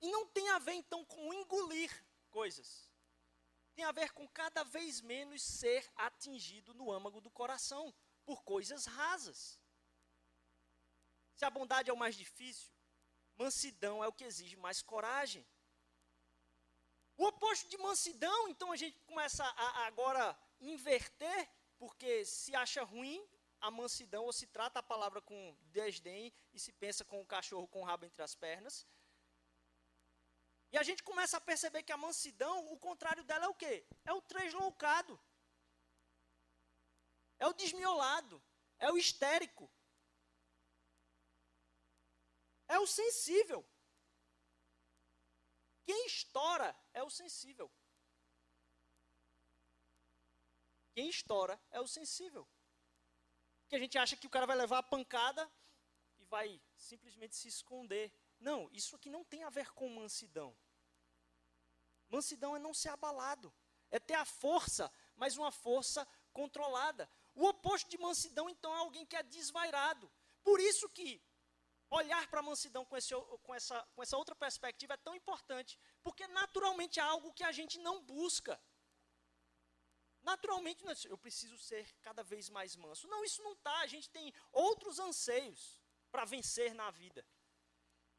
E 0.00 0.10
não 0.10 0.26
tem 0.28 0.48
a 0.50 0.58
ver, 0.58 0.74
então, 0.74 1.04
com 1.04 1.32
engolir 1.32 1.90
coisas. 2.30 2.90
Tem 3.74 3.84
a 3.84 3.92
ver 3.92 4.12
com 4.12 4.28
cada 4.28 4.62
vez 4.62 5.00
menos 5.00 5.42
ser 5.42 5.90
atingido 5.96 6.74
no 6.74 6.92
âmago 6.92 7.20
do 7.20 7.30
coração 7.30 7.92
por 8.24 8.42
coisas 8.44 8.86
rasas. 8.86 9.58
Se 11.34 11.44
a 11.44 11.50
bondade 11.50 11.90
é 11.90 11.92
o 11.92 11.96
mais 11.96 12.14
difícil, 12.14 12.70
mansidão 13.36 14.02
é 14.02 14.06
o 14.06 14.12
que 14.12 14.24
exige 14.24 14.56
mais 14.56 14.80
coragem. 14.82 15.44
O 17.16 17.26
oposto 17.26 17.68
de 17.68 17.78
mansidão, 17.78 18.48
então 18.48 18.72
a 18.72 18.76
gente 18.76 18.98
começa 19.00 19.44
a, 19.44 19.82
a 19.82 19.86
agora 19.86 20.36
inverter 20.60 21.48
porque 21.78 22.24
se 22.24 22.54
acha 22.54 22.82
ruim 22.82 23.24
a 23.60 23.70
mansidão, 23.70 24.24
ou 24.24 24.32
se 24.32 24.46
trata 24.46 24.78
a 24.80 24.82
palavra 24.82 25.20
com 25.22 25.56
desdém 25.72 26.32
e 26.52 26.58
se 26.58 26.72
pensa 26.72 27.04
com 27.04 27.20
o 27.20 27.26
cachorro 27.26 27.68
com 27.68 27.80
o 27.80 27.84
rabo 27.84 28.04
entre 28.04 28.22
as 28.22 28.34
pernas. 28.34 28.86
E 30.72 30.76
a 30.76 30.82
gente 30.82 31.02
começa 31.02 31.36
a 31.36 31.40
perceber 31.40 31.82
que 31.82 31.92
a 31.92 31.96
mansidão, 31.96 32.72
o 32.72 32.78
contrário 32.78 33.24
dela 33.24 33.44
é 33.44 33.48
o 33.48 33.54
quê? 33.54 33.86
É 34.04 34.12
o 34.12 34.20
tresloucado. 34.20 35.18
É 37.38 37.46
o 37.46 37.52
desmiolado. 37.52 38.42
É 38.78 38.90
o 38.90 38.98
histérico. 38.98 39.70
É 42.66 42.78
o 42.78 42.86
sensível. 42.86 43.64
Quem 45.84 46.06
estoura 46.06 46.74
é 46.92 47.02
o 47.02 47.10
sensível. 47.10 47.70
Quem 50.94 51.08
estoura 51.08 51.60
é 51.70 51.80
o 51.80 51.86
sensível. 51.86 52.48
Porque 53.62 53.76
a 53.76 53.78
gente 53.78 53.98
acha 53.98 54.16
que 54.16 54.26
o 54.26 54.30
cara 54.30 54.46
vai 54.46 54.56
levar 54.56 54.78
a 54.78 54.82
pancada 54.82 55.50
e 56.18 56.24
vai 56.24 56.60
simplesmente 56.76 57.34
se 57.36 57.48
esconder. 57.48 58.12
Não, 58.38 58.68
isso 58.72 58.94
aqui 58.96 59.10
não 59.10 59.24
tem 59.24 59.42
a 59.44 59.50
ver 59.50 59.72
com 59.72 59.88
mansidão. 59.88 60.56
Mansidão 62.08 62.54
é 62.54 62.58
não 62.58 62.72
ser 62.72 62.90
abalado, 62.90 63.52
é 63.90 63.98
ter 63.98 64.14
a 64.14 64.24
força, 64.24 64.92
mas 65.16 65.36
uma 65.36 65.50
força 65.50 66.06
controlada. 66.32 67.10
O 67.34 67.46
oposto 67.46 67.90
de 67.90 67.98
mansidão, 67.98 68.48
então, 68.48 68.72
é 68.74 68.78
alguém 68.78 69.04
que 69.04 69.16
é 69.16 69.22
desvairado. 69.22 70.10
Por 70.42 70.60
isso 70.60 70.88
que 70.90 71.20
olhar 71.90 72.26
para 72.28 72.40
a 72.40 72.42
mansidão 72.42 72.84
com, 72.84 72.96
esse, 72.96 73.14
com, 73.42 73.54
essa, 73.54 73.82
com 73.94 74.02
essa 74.02 74.16
outra 74.16 74.34
perspectiva 74.34 74.94
é 74.94 74.96
tão 74.96 75.14
importante, 75.14 75.78
porque 76.02 76.26
naturalmente 76.28 76.98
é 76.98 77.02
algo 77.02 77.32
que 77.32 77.44
a 77.44 77.52
gente 77.52 77.78
não 77.78 78.02
busca. 78.02 78.60
Naturalmente, 80.22 80.82
é 80.88 80.94
eu 81.12 81.18
preciso 81.18 81.58
ser 81.58 81.86
cada 82.00 82.22
vez 82.22 82.48
mais 82.48 82.74
manso. 82.76 83.06
Não, 83.08 83.22
isso 83.24 83.42
não 83.42 83.52
está. 83.52 83.80
A 83.80 83.86
gente 83.86 84.08
tem 84.08 84.32
outros 84.50 84.98
anseios 84.98 85.78
para 86.10 86.24
vencer 86.24 86.74
na 86.74 86.90
vida. 86.90 87.24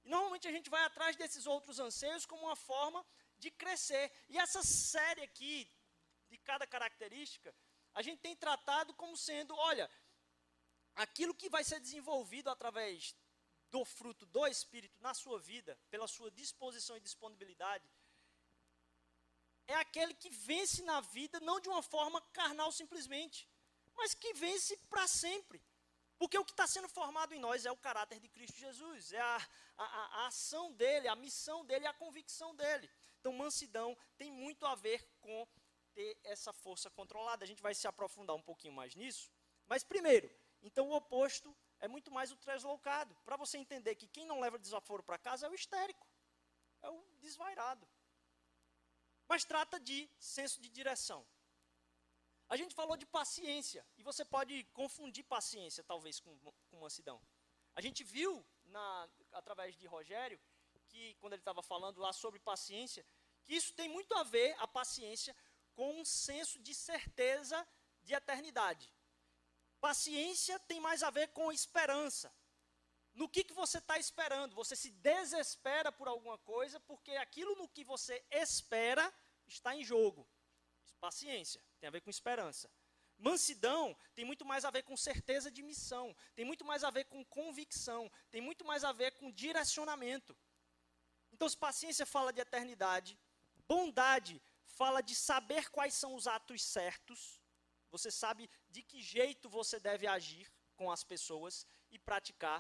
E 0.03 0.10
normalmente 0.10 0.48
a 0.48 0.51
gente 0.51 0.69
vai 0.69 0.84
atrás 0.84 1.15
desses 1.15 1.48
outros 1.48 1.79
anseios 1.79 2.25
como 2.25 2.43
uma 2.43 2.55
forma 2.55 3.03
de 3.39 3.50
crescer. 3.50 4.12
E 4.29 4.38
essa 4.38 4.62
série 4.62 5.24
aqui, 5.24 5.67
de 6.29 6.38
cada 6.38 6.67
característica, 6.67 7.55
a 7.95 8.03
gente 8.03 8.19
tem 8.19 8.36
tratado 8.36 8.93
como 8.93 9.17
sendo, 9.17 9.55
olha, 9.55 9.89
aquilo 10.95 11.34
que 11.34 11.50
vai 11.50 11.63
ser 11.63 11.79
desenvolvido 11.79 12.50
através 12.51 13.15
do 13.75 13.84
fruto 13.84 14.25
do 14.27 14.48
Espírito 14.48 14.98
na 15.01 15.13
sua 15.13 15.38
vida, 15.38 15.77
pela 15.91 16.08
sua 16.08 16.32
disposição 16.32 16.96
e 16.96 17.01
disponibilidade, 17.01 17.86
é 19.67 19.75
aquele 19.75 20.13
que 20.13 20.29
vence 20.29 20.82
na 20.84 21.01
vida 21.01 21.41
não 21.41 21.60
de 21.60 21.67
uma 21.67 21.84
forma 21.84 22.22
carnal 22.39 22.72
simplesmente, 22.72 23.50
mas 23.98 24.13
que 24.13 24.34
vence 24.34 24.77
para 24.89 25.05
sempre. 25.08 25.62
Porque 26.17 26.38
o 26.38 26.46
que 26.46 26.51
está 26.51 26.65
sendo 26.65 26.88
formado 26.88 27.34
em 27.34 27.39
nós 27.39 27.65
é 27.65 27.72
o 27.72 27.75
caráter 27.75 28.17
de 28.17 28.29
Cristo 28.29 28.58
Jesus, 28.58 29.12
é 29.12 29.20
a, 29.20 29.48
a, 29.77 29.86
a, 29.86 30.27
ação 30.27 30.72
dele, 30.72 31.10
a 31.10 31.15
missão 31.15 31.65
dele, 31.65 31.86
a 31.86 31.94
convicção 31.94 32.55
dele. 32.55 32.89
Então, 33.20 33.34
mansidão 33.34 33.98
tem 34.17 34.32
muito 34.32 34.65
a 34.65 34.75
ver 34.75 35.05
com 35.20 35.46
ter 35.94 36.17
essa 36.24 36.53
força 36.53 36.89
controlada. 36.89 37.44
A 37.44 37.48
gente 37.48 37.62
vai 37.62 37.75
se 37.75 37.88
aprofundar 37.88 38.38
um 38.38 38.41
pouquinho 38.41 38.74
mais 38.74 38.96
nisso. 38.96 39.29
Mas, 39.67 39.84
primeiro, 39.84 40.29
então 40.62 40.88
o 40.88 40.96
oposto 40.96 41.53
é 41.85 41.87
muito 41.87 42.11
mais 42.11 42.31
o 42.31 42.37
translocado. 42.37 43.15
Para 43.23 43.37
você 43.37 43.57
entender 43.57 43.95
que 43.95 44.07
quem 44.07 44.25
não 44.25 44.39
leva 44.39 44.57
desaforo 44.57 45.03
para 45.03 45.17
casa 45.17 45.45
é 45.45 45.49
o 45.49 45.55
histérico, 45.55 46.05
é 46.81 46.89
o 46.89 46.99
desvairado. 47.19 47.87
Mas 49.27 49.45
trata 49.45 49.79
de 49.79 50.09
senso 50.19 50.59
de 50.61 50.69
direção. 50.69 51.25
A 52.47 52.55
gente 52.57 52.75
falou 52.75 52.95
de 52.95 53.05
paciência, 53.05 53.85
e 53.97 54.03
você 54.03 54.23
pode 54.23 54.63
confundir 54.65 55.23
paciência, 55.23 55.83
talvez, 55.83 56.19
com, 56.19 56.37
com 56.69 56.77
mansidão. 56.79 57.19
A 57.75 57.81
gente 57.81 58.03
viu, 58.03 58.45
na, 58.65 59.09
através 59.31 59.75
de 59.75 59.87
Rogério, 59.87 60.39
que 60.87 61.15
quando 61.15 61.33
ele 61.33 61.41
estava 61.41 61.63
falando 61.63 61.99
lá 61.99 62.13
sobre 62.13 62.39
paciência, 62.39 63.05
que 63.43 63.55
isso 63.55 63.73
tem 63.73 63.89
muito 63.89 64.13
a 64.15 64.23
ver, 64.23 64.55
a 64.59 64.67
paciência, 64.67 65.35
com 65.73 65.99
um 65.99 66.05
senso 66.05 66.59
de 66.59 66.73
certeza 66.73 67.67
de 68.03 68.13
eternidade. 68.13 68.91
Paciência 69.85 70.57
tem 70.61 70.79
mais 70.79 71.03
a 71.03 71.11
ver 71.11 71.27
com 71.27 71.51
esperança. 71.51 72.33
No 73.13 73.29
que, 73.29 73.43
que 73.43 73.53
você 73.53 73.77
está 73.77 73.99
esperando? 73.99 74.55
Você 74.55 74.75
se 74.75 74.89
desespera 74.89 75.91
por 75.91 76.07
alguma 76.07 76.39
coisa, 76.39 76.79
porque 76.79 77.11
aquilo 77.11 77.53
no 77.55 77.69
que 77.69 77.83
você 77.83 78.25
espera 78.31 79.13
está 79.45 79.75
em 79.75 79.83
jogo. 79.83 80.27
Paciência, 80.99 81.61
tem 81.79 81.87
a 81.87 81.91
ver 81.91 82.01
com 82.01 82.09
esperança. 82.09 82.67
Mansidão 83.15 83.95
tem 84.15 84.25
muito 84.25 84.43
mais 84.43 84.65
a 84.65 84.71
ver 84.71 84.81
com 84.81 84.97
certeza 84.97 85.51
de 85.51 85.61
missão, 85.61 86.15
tem 86.33 86.43
muito 86.43 86.65
mais 86.65 86.83
a 86.83 86.89
ver 86.89 87.03
com 87.05 87.23
convicção, 87.23 88.11
tem 88.31 88.41
muito 88.41 88.65
mais 88.65 88.83
a 88.83 88.91
ver 88.91 89.11
com 89.11 89.31
direcionamento. 89.31 90.35
Então, 91.31 91.47
se 91.47 91.55
paciência 91.55 92.07
fala 92.07 92.33
de 92.33 92.41
eternidade, 92.41 93.19
bondade 93.67 94.41
fala 94.65 95.01
de 95.01 95.13
saber 95.13 95.69
quais 95.69 95.93
são 95.93 96.15
os 96.15 96.25
atos 96.25 96.63
certos, 96.63 97.39
você 97.97 98.11
sabe 98.11 98.49
de 98.69 98.81
que 98.83 99.01
jeito 99.01 99.49
você 99.49 99.79
deve 99.79 100.05
agir 100.05 100.51
com 100.75 100.91
as 100.91 101.03
pessoas 101.03 101.65
e 101.89 101.97
praticar. 101.97 102.59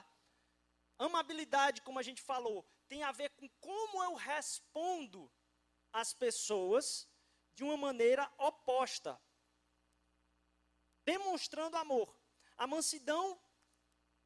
Amabilidade, 0.97 1.81
como 1.81 1.99
a 1.99 2.03
gente 2.03 2.21
falou, 2.21 2.65
tem 2.87 3.03
a 3.03 3.11
ver 3.11 3.29
com 3.31 3.47
como 3.59 4.03
eu 4.03 4.13
respondo 4.13 5.31
às 5.91 6.13
pessoas 6.13 7.07
de 7.53 7.63
uma 7.63 7.77
maneira 7.77 8.31
oposta, 8.37 9.19
demonstrando 11.03 11.77
amor. 11.77 12.09
A 12.57 12.65
mansidão, 12.65 13.39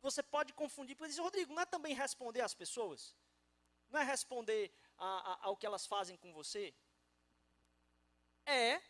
você 0.02 0.22
pode 0.22 0.54
confundir, 0.54 0.96
porque 0.96 1.10
dizer, 1.10 1.22
Rodrigo, 1.22 1.54
não 1.54 1.64
é 1.64 1.66
também 1.66 1.94
responder 1.94 2.42
às 2.42 2.54
pessoas? 2.54 3.16
Não 3.90 4.00
é 4.00 4.04
responder 4.04 4.72
a, 4.98 5.08
a, 5.32 5.46
ao 5.48 5.58
que 5.58 5.66
elas 5.66 5.88
fazem 5.88 6.18
com 6.18 6.32
você? 6.34 6.74
É, 8.46 8.82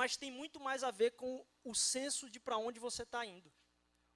mas 0.00 0.16
tem 0.16 0.30
muito 0.30 0.58
mais 0.58 0.82
a 0.82 0.90
ver 0.90 1.10
com 1.10 1.46
o 1.62 1.74
senso 1.74 2.30
de 2.30 2.40
para 2.40 2.56
onde 2.56 2.80
você 2.80 3.02
está 3.02 3.22
indo. 3.26 3.52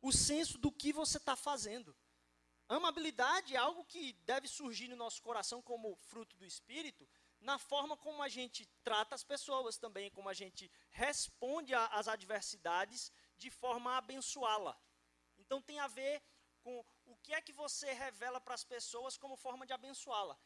O 0.01 0.11
senso 0.11 0.57
do 0.57 0.73
que 0.73 0.95
você 0.95 1.19
está 1.19 1.37
fazendo. 1.37 1.95
Amabilidade 2.67 3.55
é 3.55 3.59
algo 3.59 3.85
que 3.85 4.15
deve 4.25 4.49
surgir 4.49 4.89
no 4.89 4.97
nosso 4.97 5.21
coração 5.21 5.61
como 5.61 5.95
fruto 5.97 6.39
do 6.39 6.47
Espírito, 6.47 7.07
na 7.39 7.59
forma 7.59 7.99
como 7.99 8.23
a 8.23 8.31
gente 8.31 8.65
trata 8.83 9.15
as 9.15 9.23
pessoas 9.23 9.77
também, 9.77 10.11
como 10.11 10.31
a 10.31 10.33
gente 10.33 10.73
responde 10.91 11.75
às 11.75 12.09
adversidades 12.09 13.13
de 13.37 13.51
forma 13.51 13.91
a 13.93 13.99
abençoá-la. 13.99 14.75
Então 15.37 15.61
tem 15.61 15.81
a 15.81 15.87
ver 15.87 16.23
com 16.63 16.83
o 17.05 17.15
que 17.17 17.35
é 17.35 17.43
que 17.43 17.53
você 17.53 17.93
revela 17.93 18.41
para 18.41 18.55
as 18.55 18.65
pessoas 18.65 19.19
como 19.19 19.37
forma 19.37 19.67
de 19.67 19.75
abençoá-la. 19.75 20.39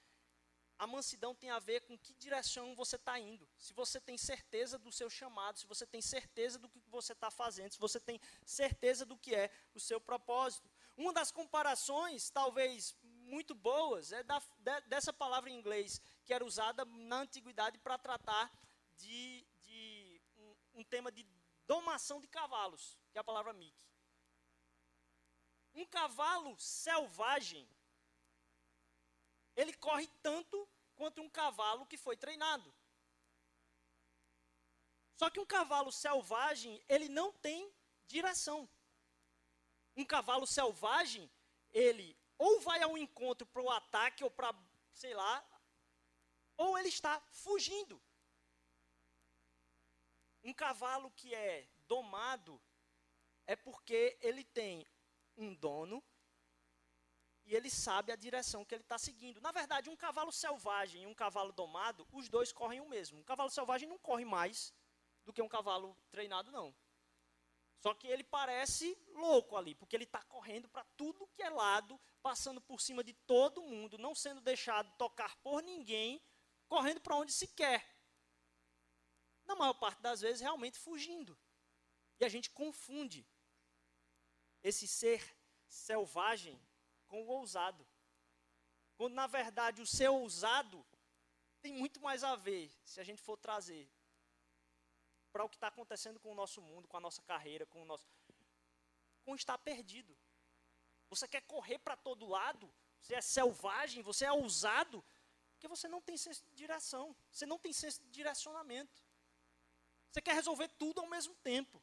A 0.78 0.86
mansidão 0.86 1.34
tem 1.34 1.50
a 1.50 1.58
ver 1.58 1.80
com 1.80 1.98
que 1.98 2.14
direção 2.14 2.74
você 2.76 2.94
está 2.94 3.18
indo. 3.18 3.48
Se 3.58 3.72
você 3.72 4.00
tem 4.00 4.16
certeza 4.16 4.78
do 4.78 4.92
seu 4.92 5.10
chamado, 5.10 5.58
se 5.58 5.66
você 5.66 5.84
tem 5.84 6.00
certeza 6.00 6.56
do 6.56 6.68
que 6.68 6.80
você 6.86 7.12
está 7.12 7.30
fazendo, 7.30 7.72
se 7.72 7.80
você 7.80 7.98
tem 7.98 8.20
certeza 8.44 9.04
do 9.04 9.18
que 9.18 9.34
é 9.34 9.50
o 9.74 9.80
seu 9.80 10.00
propósito. 10.00 10.70
Uma 10.96 11.12
das 11.12 11.32
comparações, 11.32 12.30
talvez 12.30 12.96
muito 13.02 13.54
boas, 13.54 14.12
é 14.12 14.22
da, 14.22 14.40
de, 14.58 14.80
dessa 14.82 15.12
palavra 15.12 15.50
em 15.50 15.58
inglês, 15.58 16.00
que 16.24 16.32
era 16.32 16.44
usada 16.44 16.84
na 16.84 17.20
antiguidade 17.22 17.78
para 17.78 17.98
tratar 17.98 18.50
de, 18.96 19.46
de 19.64 20.22
um, 20.36 20.80
um, 20.80 20.84
tema 20.84 21.10
de 21.10 21.26
domação 21.66 22.20
de 22.20 22.28
cavalos, 22.28 22.98
que 23.10 23.18
é 23.18 23.20
a 23.20 23.24
palavra 23.24 23.52
mic. 23.52 23.74
Um 25.74 25.86
cavalo 25.86 26.56
selvagem, 26.58 27.68
ele 29.58 29.72
corre 29.72 30.06
tanto 30.22 30.68
quanto 30.94 31.20
um 31.20 31.28
cavalo 31.28 31.84
que 31.84 31.96
foi 31.96 32.16
treinado. 32.16 32.72
Só 35.16 35.28
que 35.28 35.40
um 35.40 35.44
cavalo 35.44 35.90
selvagem, 35.90 36.80
ele 36.88 37.08
não 37.08 37.32
tem 37.32 37.74
direção. 38.06 38.68
Um 39.96 40.04
cavalo 40.04 40.46
selvagem, 40.46 41.28
ele 41.72 42.16
ou 42.38 42.60
vai 42.60 42.80
ao 42.82 42.96
encontro 42.96 43.44
para 43.48 43.60
o 43.60 43.68
ataque 43.68 44.22
ou 44.22 44.30
para, 44.30 44.54
sei 44.94 45.12
lá, 45.12 45.44
ou 46.56 46.78
ele 46.78 46.88
está 46.88 47.20
fugindo. 47.32 48.00
Um 50.44 50.54
cavalo 50.54 51.10
que 51.16 51.34
é 51.34 51.68
domado 51.88 52.62
é 53.44 53.56
porque 53.56 54.16
ele 54.20 54.44
tem 54.44 54.86
um 55.36 55.52
dono 55.52 56.00
e 57.48 57.56
ele 57.56 57.70
sabe 57.70 58.12
a 58.12 58.16
direção 58.16 58.62
que 58.62 58.74
ele 58.74 58.82
está 58.82 58.98
seguindo. 58.98 59.40
Na 59.40 59.50
verdade, 59.50 59.88
um 59.88 59.96
cavalo 59.96 60.30
selvagem 60.30 61.04
e 61.04 61.06
um 61.06 61.14
cavalo 61.14 61.50
domado, 61.50 62.06
os 62.12 62.28
dois 62.28 62.52
correm 62.52 62.80
o 62.80 62.88
mesmo. 62.88 63.18
Um 63.18 63.24
cavalo 63.24 63.48
selvagem 63.48 63.88
não 63.88 63.98
corre 63.98 64.24
mais 64.24 64.74
do 65.24 65.32
que 65.32 65.40
um 65.40 65.48
cavalo 65.48 65.96
treinado, 66.10 66.52
não. 66.52 66.74
Só 67.80 67.94
que 67.94 68.06
ele 68.06 68.22
parece 68.22 68.98
louco 69.14 69.56
ali, 69.56 69.74
porque 69.74 69.96
ele 69.96 70.04
está 70.04 70.22
correndo 70.24 70.68
para 70.68 70.84
tudo 70.94 71.26
que 71.28 71.42
é 71.42 71.48
lado, 71.48 71.98
passando 72.20 72.60
por 72.60 72.82
cima 72.82 73.02
de 73.02 73.14
todo 73.14 73.62
mundo, 73.62 73.96
não 73.96 74.14
sendo 74.14 74.42
deixado 74.42 74.94
tocar 74.98 75.34
por 75.36 75.62
ninguém, 75.62 76.22
correndo 76.68 77.00
para 77.00 77.16
onde 77.16 77.32
se 77.32 77.48
quer. 77.48 77.96
Na 79.46 79.54
maior 79.54 79.74
parte 79.74 80.02
das 80.02 80.20
vezes, 80.20 80.42
realmente 80.42 80.78
fugindo. 80.78 81.38
E 82.20 82.26
a 82.26 82.28
gente 82.28 82.50
confunde 82.50 83.26
esse 84.62 84.86
ser 84.86 85.34
selvagem 85.66 86.60
com 87.08 87.22
o 87.22 87.26
ousado. 87.26 87.86
Quando, 88.96 89.14
na 89.14 89.26
verdade, 89.26 89.82
o 89.82 89.86
ser 89.86 90.08
ousado 90.08 90.84
tem 91.60 91.72
muito 91.72 92.00
mais 92.00 92.22
a 92.22 92.36
ver, 92.36 92.70
se 92.84 93.00
a 93.00 93.04
gente 93.04 93.22
for 93.22 93.36
trazer 93.36 93.88
para 95.32 95.44
o 95.44 95.48
que 95.48 95.56
está 95.56 95.68
acontecendo 95.68 96.20
com 96.20 96.32
o 96.32 96.34
nosso 96.34 96.60
mundo, 96.60 96.88
com 96.88 96.96
a 96.96 97.00
nossa 97.00 97.22
carreira, 97.22 97.66
com 97.66 97.82
o 97.82 97.84
nosso. 97.84 98.04
com 99.24 99.34
estar 99.34 99.58
perdido. 99.58 100.16
Você 101.10 101.26
quer 101.26 101.42
correr 101.42 101.78
para 101.78 101.96
todo 101.96 102.26
lado, 102.26 102.72
você 103.00 103.14
é 103.14 103.20
selvagem, 103.20 104.02
você 104.02 104.24
é 104.24 104.32
ousado, 104.32 105.04
porque 105.52 105.68
você 105.68 105.88
não 105.88 106.00
tem 106.00 106.16
senso 106.16 106.44
de 106.44 106.54
direção, 106.54 107.16
você 107.30 107.46
não 107.46 107.58
tem 107.58 107.72
senso 107.72 108.00
de 108.02 108.10
direcionamento. 108.10 109.02
Você 110.10 110.20
quer 110.20 110.34
resolver 110.34 110.68
tudo 110.68 111.00
ao 111.00 111.06
mesmo 111.06 111.34
tempo. 111.36 111.82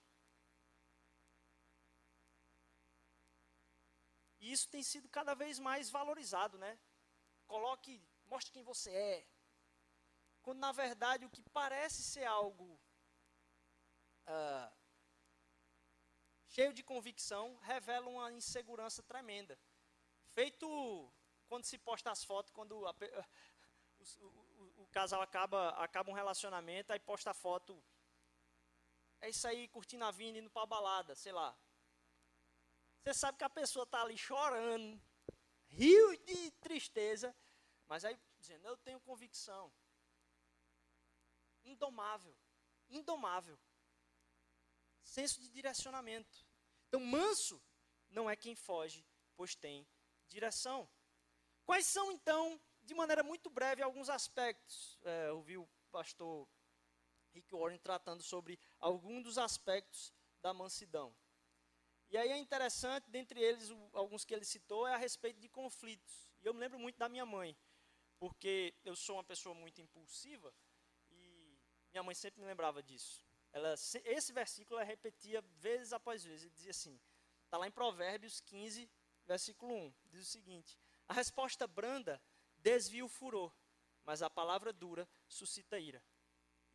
E 4.45 4.51
isso 4.55 4.67
tem 4.73 4.83
sido 4.83 5.07
cada 5.09 5.33
vez 5.33 5.57
mais 5.67 5.89
valorizado, 5.89 6.57
né? 6.65 6.73
coloque, 7.47 8.01
mostre 8.25 8.51
quem 8.51 8.63
você 8.63 8.91
é. 8.91 9.27
Quando 10.43 10.59
na 10.59 10.71
verdade 10.71 11.25
o 11.25 11.29
que 11.29 11.41
parece 11.49 12.03
ser 12.03 12.25
algo 12.25 12.79
uh, 14.27 14.71
cheio 16.47 16.73
de 16.73 16.83
convicção 16.83 17.55
revela 17.57 18.07
uma 18.07 18.31
insegurança 18.31 19.01
tremenda. 19.03 19.57
Feito 20.37 20.67
quando 21.47 21.65
se 21.65 21.77
posta 21.77 22.11
as 22.11 22.23
fotos, 22.23 22.51
quando 22.51 22.85
a, 22.87 22.91
o, 24.19 24.25
o, 24.25 24.83
o, 24.83 24.87
casal 24.87 25.21
acaba, 25.21 25.69
acaba 25.87 26.11
um 26.11 26.19
relacionamento, 26.21 26.91
aí 26.91 26.99
posta 26.99 27.31
a 27.31 27.33
foto. 27.33 27.81
É 29.21 29.29
isso 29.29 29.47
aí, 29.47 29.67
curtindo 29.69 30.05
a 30.05 30.11
vida, 30.11 30.37
indo 30.37 30.51
para 30.51 30.63
a 30.63 30.67
balada, 30.67 31.15
sei 31.15 31.31
lá. 31.31 31.57
Você 33.05 33.13
sabe 33.13 33.37
que 33.37 33.43
a 33.43 33.49
pessoa 33.49 33.83
está 33.83 34.01
ali 34.01 34.17
chorando, 34.17 34.99
rio 35.67 36.17
de 36.25 36.49
tristeza, 36.53 37.35
mas 37.85 38.03
aí 38.03 38.19
dizendo, 38.39 38.65
eu 38.65 38.75
tenho 38.77 38.99
convicção. 38.99 39.71
Indomável, 41.63 42.35
indomável. 42.89 43.59
Senso 45.03 45.39
de 45.39 45.49
direcionamento. 45.49 46.47
Então, 46.87 46.99
manso 46.99 47.61
não 48.09 48.27
é 48.27 48.35
quem 48.35 48.55
foge, 48.55 49.05
pois 49.35 49.53
tem 49.53 49.87
direção. 50.27 50.89
Quais 51.63 51.85
são, 51.85 52.11
então, 52.11 52.59
de 52.81 52.95
maneira 52.95 53.21
muito 53.21 53.51
breve, 53.51 53.83
alguns 53.83 54.09
aspectos? 54.09 54.97
É, 55.03 55.29
eu 55.29 55.43
vi 55.43 55.59
o 55.59 55.69
pastor 55.91 56.49
Rick 57.35 57.53
Warren 57.53 57.77
tratando 57.77 58.23
sobre 58.23 58.59
alguns 58.79 59.23
dos 59.23 59.37
aspectos 59.37 60.11
da 60.41 60.55
mansidão. 60.55 61.15
E 62.09 62.17
aí 62.17 62.29
é 62.29 62.37
interessante, 62.37 63.09
dentre 63.09 63.41
eles, 63.41 63.69
alguns 63.93 64.23
que 64.23 64.33
ele 64.33 64.45
citou, 64.45 64.87
é 64.87 64.93
a 64.93 64.97
respeito 64.97 65.39
de 65.39 65.49
conflitos. 65.49 66.31
E 66.41 66.45
eu 66.45 66.53
me 66.53 66.59
lembro 66.59 66.79
muito 66.79 66.97
da 66.97 67.09
minha 67.09 67.25
mãe, 67.25 67.57
porque 68.19 68.73
eu 68.83 68.95
sou 68.95 69.15
uma 69.15 69.23
pessoa 69.23 69.55
muito 69.55 69.81
impulsiva 69.81 70.53
e 71.09 71.59
minha 71.91 72.03
mãe 72.03 72.13
sempre 72.15 72.41
me 72.41 72.47
lembrava 72.47 72.83
disso. 72.83 73.25
Ela, 73.51 73.73
esse 73.73 74.33
versículo 74.33 74.79
ela 74.79 74.87
repetia 74.87 75.41
vezes 75.59 75.93
após 75.93 76.23
vezes. 76.23 76.43
Ele 76.43 76.53
dizia 76.53 76.71
assim, 76.71 76.99
está 77.45 77.57
lá 77.57 77.67
em 77.67 77.71
Provérbios 77.71 78.41
15, 78.41 78.89
versículo 79.25 79.73
1. 79.73 79.93
Diz 80.05 80.21
o 80.21 80.31
seguinte, 80.31 80.77
a 81.07 81.13
resposta 81.13 81.65
branda 81.65 82.21
desvia 82.57 83.05
o 83.05 83.09
furor, 83.09 83.51
mas 84.03 84.21
a 84.21 84.29
palavra 84.29 84.73
dura 84.73 85.07
suscita 85.27 85.79
ira. 85.79 86.03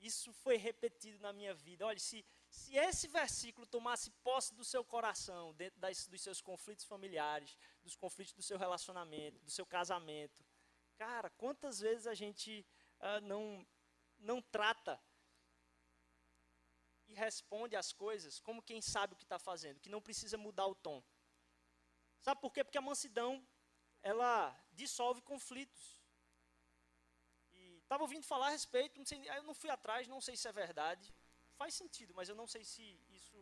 Isso 0.00 0.32
foi 0.32 0.56
repetido 0.56 1.18
na 1.18 1.32
minha 1.32 1.52
vida. 1.52 1.86
Olha, 1.86 1.98
se 1.98 2.24
se 2.50 2.76
esse 2.76 3.06
versículo 3.06 3.64
tomasse 3.64 4.10
posse 4.24 4.52
do 4.54 4.64
seu 4.64 4.84
coração, 4.84 5.54
dentro 5.54 5.78
das, 5.78 6.08
dos 6.08 6.20
seus 6.20 6.40
conflitos 6.40 6.84
familiares, 6.84 7.56
dos 7.82 7.94
conflitos 7.94 8.34
do 8.34 8.42
seu 8.42 8.58
relacionamento, 8.58 9.38
do 9.44 9.50
seu 9.50 9.64
casamento, 9.64 10.44
cara, 10.96 11.30
quantas 11.30 11.78
vezes 11.78 12.08
a 12.08 12.14
gente 12.14 12.66
uh, 12.98 13.20
não, 13.22 13.64
não 14.18 14.42
trata 14.42 15.00
e 17.06 17.14
responde 17.14 17.76
as 17.76 17.92
coisas 17.92 18.40
como 18.40 18.62
quem 18.62 18.82
sabe 18.82 19.14
o 19.14 19.16
que 19.16 19.24
está 19.24 19.38
fazendo, 19.38 19.80
que 19.80 19.88
não 19.88 20.02
precisa 20.02 20.36
mudar 20.36 20.66
o 20.66 20.74
tom. 20.74 21.02
Sabe 22.18 22.40
por 22.40 22.52
quê? 22.52 22.64
Porque 22.64 22.78
a 22.78 22.82
mansidão, 22.82 23.46
ela 24.02 24.58
dissolve 24.72 25.22
conflitos. 25.22 26.00
Estava 27.82 28.04
ouvindo 28.04 28.24
falar 28.24 28.48
a 28.48 28.50
respeito, 28.50 28.98
não 28.98 29.04
sei, 29.04 29.28
eu 29.28 29.42
não 29.42 29.54
fui 29.54 29.70
atrás, 29.70 30.06
não 30.06 30.20
sei 30.20 30.36
se 30.36 30.46
é 30.46 30.52
verdade, 30.52 31.12
faz 31.60 31.74
sentido, 31.74 32.14
mas 32.18 32.26
eu 32.30 32.36
não 32.40 32.46
sei 32.54 32.64
se 32.64 32.82
isso. 33.10 33.36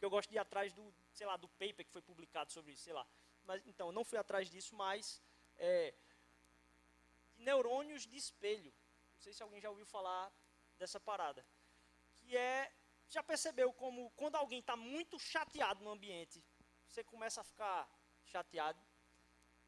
eu 0.00 0.08
gosto 0.14 0.28
de 0.30 0.36
ir 0.36 0.42
atrás 0.46 0.72
do, 0.72 0.84
sei 1.18 1.26
lá, 1.26 1.36
do 1.44 1.48
paper 1.60 1.84
que 1.86 1.94
foi 1.96 2.02
publicado 2.10 2.52
sobre 2.52 2.70
isso, 2.72 2.84
sei 2.84 2.92
lá. 2.92 3.04
Mas, 3.48 3.66
então, 3.66 3.88
eu 3.88 3.92
não 3.98 4.04
fui 4.04 4.18
atrás 4.24 4.48
disso, 4.48 4.72
mas. 4.76 5.20
É, 5.56 5.92
neurônios 7.48 8.02
de 8.06 8.16
espelho. 8.16 8.72
Não 9.14 9.20
sei 9.24 9.32
se 9.32 9.42
alguém 9.42 9.60
já 9.60 9.70
ouviu 9.70 9.86
falar 9.96 10.32
dessa 10.78 11.00
parada. 11.00 11.44
Que 12.20 12.36
é. 12.36 12.72
Já 13.08 13.22
percebeu 13.22 13.72
como 13.72 14.10
quando 14.20 14.36
alguém 14.36 14.60
está 14.60 14.76
muito 14.76 15.18
chateado 15.18 15.82
no 15.84 15.90
ambiente, 15.90 16.42
você 16.88 17.02
começa 17.12 17.40
a 17.40 17.44
ficar 17.44 17.78
chateado? 18.24 18.80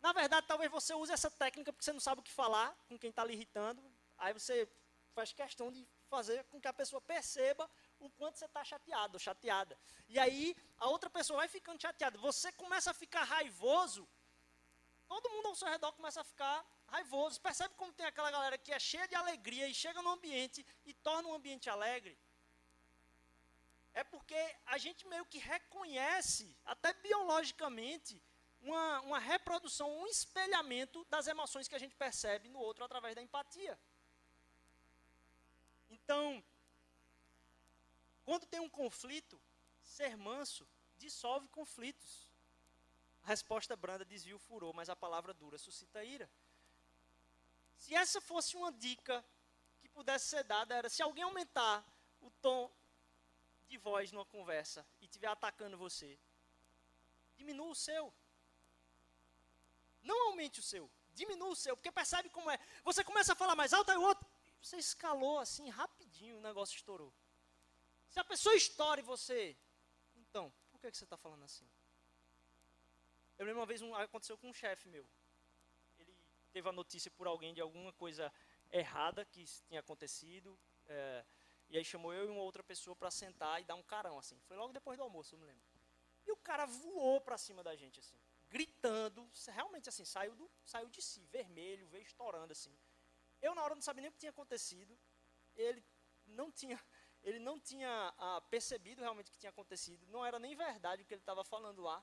Na 0.00 0.12
verdade, 0.12 0.46
talvez 0.46 0.70
você 0.70 0.94
use 0.94 1.12
essa 1.12 1.30
técnica 1.30 1.72
porque 1.72 1.84
você 1.84 1.92
não 1.92 2.04
sabe 2.08 2.20
o 2.20 2.24
que 2.24 2.32
falar 2.32 2.68
com 2.88 2.98
quem 2.98 3.10
está 3.10 3.24
lhe 3.24 3.34
irritando. 3.34 3.82
Aí 4.16 4.32
você 4.32 4.56
faz 5.12 5.32
questão 5.32 5.70
de 5.72 5.86
fazer 6.14 6.44
com 6.44 6.60
que 6.60 6.68
a 6.68 6.72
pessoa 6.72 7.00
perceba 7.00 7.68
o 8.00 8.10
quanto 8.10 8.38
você 8.38 8.44
está 8.44 8.62
chateado 8.64 9.18
chateada. 9.18 9.78
E 10.08 10.18
aí 10.18 10.56
a 10.78 10.88
outra 10.88 11.10
pessoa 11.10 11.38
vai 11.38 11.48
ficando 11.48 11.80
chateada. 11.80 12.18
Você 12.18 12.52
começa 12.52 12.90
a 12.90 12.94
ficar 12.94 13.24
raivoso. 13.24 14.08
Todo 15.08 15.30
mundo 15.30 15.48
ao 15.48 15.54
seu 15.54 15.68
redor 15.68 15.92
começa 15.92 16.20
a 16.20 16.24
ficar 16.24 16.64
raivoso. 16.88 17.40
Percebe 17.40 17.74
como 17.76 17.92
tem 17.92 18.06
aquela 18.06 18.30
galera 18.30 18.58
que 18.58 18.72
é 18.72 18.78
cheia 18.78 19.06
de 19.08 19.14
alegria 19.14 19.68
e 19.68 19.74
chega 19.74 20.02
no 20.02 20.10
ambiente 20.10 20.64
e 20.84 20.92
torna 20.92 21.28
o 21.28 21.34
ambiente 21.34 21.70
alegre? 21.70 22.18
É 23.94 24.04
porque 24.04 24.40
a 24.66 24.76
gente 24.76 25.06
meio 25.06 25.24
que 25.24 25.38
reconhece, 25.38 26.54
até 26.64 26.92
biologicamente, 26.92 28.20
uma, 28.60 29.00
uma 29.00 29.18
reprodução, 29.18 29.88
um 30.00 30.06
espelhamento 30.06 31.04
das 31.08 31.26
emoções 31.26 31.68
que 31.68 31.74
a 31.74 31.78
gente 31.78 31.94
percebe 31.94 32.48
no 32.48 32.58
outro 32.58 32.84
através 32.84 33.14
da 33.14 33.22
empatia. 33.22 33.78
Então, 35.88 36.44
quando 38.26 38.44
tem 38.44 38.58
um 38.58 38.68
conflito, 38.68 39.40
ser 39.80 40.16
manso 40.16 40.68
dissolve 40.98 41.46
conflitos. 41.48 42.28
A 43.22 43.28
resposta 43.28 43.76
branda 43.76 44.04
desvia 44.04 44.34
o 44.34 44.44
furor, 44.46 44.74
mas 44.74 44.88
a 44.90 44.96
palavra 44.96 45.32
dura 45.32 45.56
suscita 45.56 46.04
ira. 46.04 46.28
Se 47.78 47.94
essa 47.94 48.20
fosse 48.20 48.56
uma 48.56 48.72
dica 48.72 49.24
que 49.80 49.88
pudesse 49.88 50.26
ser 50.26 50.42
dada, 50.42 50.74
era 50.74 50.88
se 50.88 51.02
alguém 51.02 51.22
aumentar 51.22 51.86
o 52.20 52.28
tom 52.42 52.68
de 53.68 53.78
voz 53.78 54.10
numa 54.10 54.26
conversa 54.26 54.84
e 55.00 55.04
estiver 55.04 55.28
atacando 55.28 55.78
você, 55.78 56.18
diminua 57.36 57.68
o 57.68 57.76
seu. 57.76 58.12
Não 60.02 60.30
aumente 60.30 60.58
o 60.58 60.62
seu, 60.64 60.90
diminua 61.14 61.50
o 61.50 61.56
seu, 61.56 61.76
porque 61.76 61.92
percebe 61.92 62.28
como 62.30 62.50
é. 62.50 62.58
Você 62.82 63.04
começa 63.04 63.34
a 63.34 63.36
falar 63.36 63.54
mais 63.54 63.72
alto, 63.72 63.92
aí 63.92 63.96
o 63.96 64.02
outro, 64.02 64.26
você 64.60 64.78
escalou 64.78 65.38
assim 65.38 65.68
rapidinho, 65.68 66.38
o 66.38 66.42
negócio 66.42 66.74
estourou. 66.74 67.12
Se 68.16 68.20
a 68.20 68.24
pessoa 68.24 68.54
estoura 68.54 69.02
você. 69.02 69.54
Então, 70.16 70.50
por 70.70 70.80
que, 70.80 70.90
que 70.90 70.96
você 70.96 71.04
está 71.04 71.18
falando 71.18 71.44
assim? 71.44 71.68
Eu 73.38 73.44
lembro 73.44 73.60
uma 73.60 73.66
vez, 73.66 73.82
um, 73.82 73.94
aconteceu 73.94 74.38
com 74.38 74.48
um 74.48 74.54
chefe 74.54 74.88
meu. 74.88 75.06
Ele 75.98 76.16
teve 76.50 76.66
a 76.66 76.72
notícia 76.72 77.10
por 77.10 77.26
alguém 77.26 77.52
de 77.52 77.60
alguma 77.60 77.92
coisa 77.92 78.32
errada 78.72 79.22
que 79.26 79.44
tinha 79.68 79.80
acontecido. 79.80 80.58
É, 80.86 81.26
e 81.68 81.76
aí 81.76 81.84
chamou 81.84 82.10
eu 82.14 82.24
e 82.24 82.28
uma 82.28 82.40
outra 82.40 82.62
pessoa 82.62 82.96
para 82.96 83.10
sentar 83.10 83.60
e 83.60 83.64
dar 83.66 83.74
um 83.74 83.82
carão, 83.82 84.18
assim. 84.18 84.40
Foi 84.48 84.56
logo 84.56 84.72
depois 84.72 84.96
do 84.96 85.02
almoço, 85.04 85.34
eu 85.34 85.38
me 85.38 85.44
lembro. 85.44 85.62
E 86.26 86.32
o 86.32 86.38
cara 86.38 86.64
voou 86.64 87.20
para 87.20 87.36
cima 87.36 87.62
da 87.62 87.76
gente, 87.76 88.00
assim. 88.00 88.16
Gritando, 88.48 89.30
realmente 89.48 89.90
assim, 89.90 90.06
saiu, 90.06 90.34
do, 90.34 90.50
saiu 90.64 90.88
de 90.88 91.02
si, 91.02 91.20
vermelho, 91.26 91.86
veio 91.88 92.04
estourando, 92.04 92.50
assim. 92.50 92.74
Eu, 93.42 93.54
na 93.54 93.62
hora, 93.62 93.74
não 93.74 93.82
sabia 93.82 94.00
nem 94.00 94.08
o 94.08 94.12
que 94.14 94.20
tinha 94.20 94.30
acontecido. 94.30 94.98
Ele 95.54 95.84
não 96.26 96.50
tinha 96.50 96.82
ele 97.26 97.40
não 97.40 97.58
tinha 97.58 98.14
ah, 98.16 98.40
percebido 98.48 99.00
realmente 99.00 99.28
o 99.28 99.32
que 99.32 99.38
tinha 99.38 99.50
acontecido, 99.50 100.06
não 100.06 100.24
era 100.24 100.38
nem 100.38 100.54
verdade 100.54 101.02
o 101.02 101.04
que 101.04 101.12
ele 101.12 101.20
estava 101.20 101.42
falando 101.44 101.82
lá, 101.82 102.02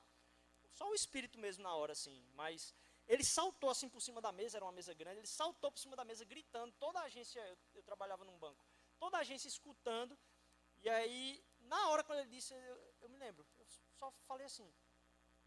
só 0.70 0.88
o 0.90 0.94
espírito 0.94 1.38
mesmo 1.38 1.62
na 1.62 1.74
hora, 1.74 1.92
assim, 1.92 2.22
mas 2.34 2.74
ele 3.08 3.24
saltou 3.24 3.70
assim 3.70 3.88
por 3.88 4.02
cima 4.02 4.20
da 4.20 4.30
mesa, 4.30 4.58
era 4.58 4.64
uma 4.66 4.72
mesa 4.72 4.92
grande, 4.92 5.20
ele 5.20 5.26
saltou 5.26 5.72
por 5.72 5.78
cima 5.78 5.96
da 5.96 6.04
mesa 6.04 6.26
gritando, 6.26 6.72
toda 6.78 7.00
a 7.00 7.04
agência, 7.04 7.40
eu, 7.40 7.58
eu 7.74 7.82
trabalhava 7.82 8.22
num 8.22 8.38
banco, 8.38 8.62
toda 8.98 9.16
a 9.16 9.20
agência 9.20 9.48
escutando, 9.48 10.16
e 10.82 10.90
aí, 10.90 11.42
na 11.60 11.88
hora 11.88 12.04
quando 12.04 12.18
ele 12.18 12.28
disse, 12.28 12.52
eu, 12.52 12.94
eu 13.00 13.08
me 13.08 13.16
lembro, 13.16 13.46
eu 13.58 13.66
só 13.98 14.12
falei 14.28 14.44
assim, 14.44 14.70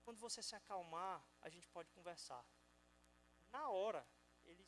quando 0.03 0.17
você 0.17 0.41
se 0.41 0.55
acalmar, 0.55 1.23
a 1.41 1.49
gente 1.49 1.67
pode 1.67 1.91
conversar. 1.91 2.43
Na 3.51 3.69
hora, 3.69 4.07
ele 4.45 4.65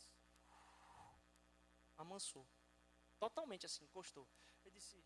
amansou. 1.98 2.46
Totalmente 3.20 3.66
assim, 3.66 3.84
encostou. 3.84 4.28
Ele 4.64 4.76
disse: 4.76 4.98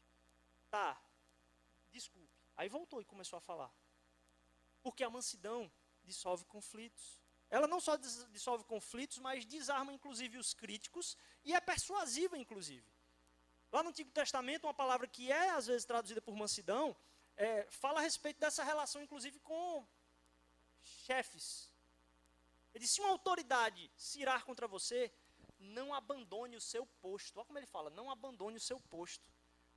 Tá, 0.70 1.02
desculpe. 1.92 2.30
Aí 2.56 2.70
voltou 2.70 3.02
e 3.02 3.06
começou 3.06 3.38
a 3.38 3.42
falar. 3.42 3.72
Porque 4.82 5.04
a 5.04 5.10
mansidão 5.10 5.72
dissolve 6.04 6.46
conflitos. 6.46 7.22
Ela 7.50 7.68
não 7.68 7.80
só 7.80 7.96
dissolve 7.96 8.64
conflitos, 8.64 9.18
mas 9.20 9.46
desarma 9.46 9.94
inclusive 9.94 10.38
os 10.38 10.54
críticos 10.54 11.18
e 11.46 11.54
é 11.54 11.60
persuasiva, 11.60 12.38
inclusive. 12.38 12.86
Lá 13.72 13.82
no 13.84 13.90
Antigo 13.90 14.12
Testamento, 14.12 14.66
uma 14.66 14.74
palavra 14.74 15.08
que 15.08 15.32
é 15.32 15.50
às 15.50 15.68
vezes 15.68 15.86
traduzida 15.86 16.22
por 16.22 16.36
mansidão, 16.36 16.96
é, 17.36 17.64
fala 17.70 18.00
a 18.00 18.04
respeito 18.04 18.40
dessa 18.40 18.64
relação, 18.64 19.02
inclusive, 19.02 19.40
com 19.40 19.86
chefes. 20.82 21.72
Ele 22.74 22.84
disse: 22.84 22.96
se 22.96 23.02
uma 23.02 23.10
autoridade 23.10 23.92
se 23.96 24.20
irar 24.22 24.46
contra 24.46 24.68
você, 24.68 25.12
não 25.64 25.94
abandone 25.94 26.56
o 26.56 26.62
seu 26.62 26.86
posto. 27.02 27.38
Olha 27.38 27.46
como 27.46 27.60
ele 27.60 27.66
fala: 27.66 27.90
não 27.90 28.12
abandone 28.12 28.58
o 28.58 28.62
seu 28.62 28.80
posto. 28.80 29.28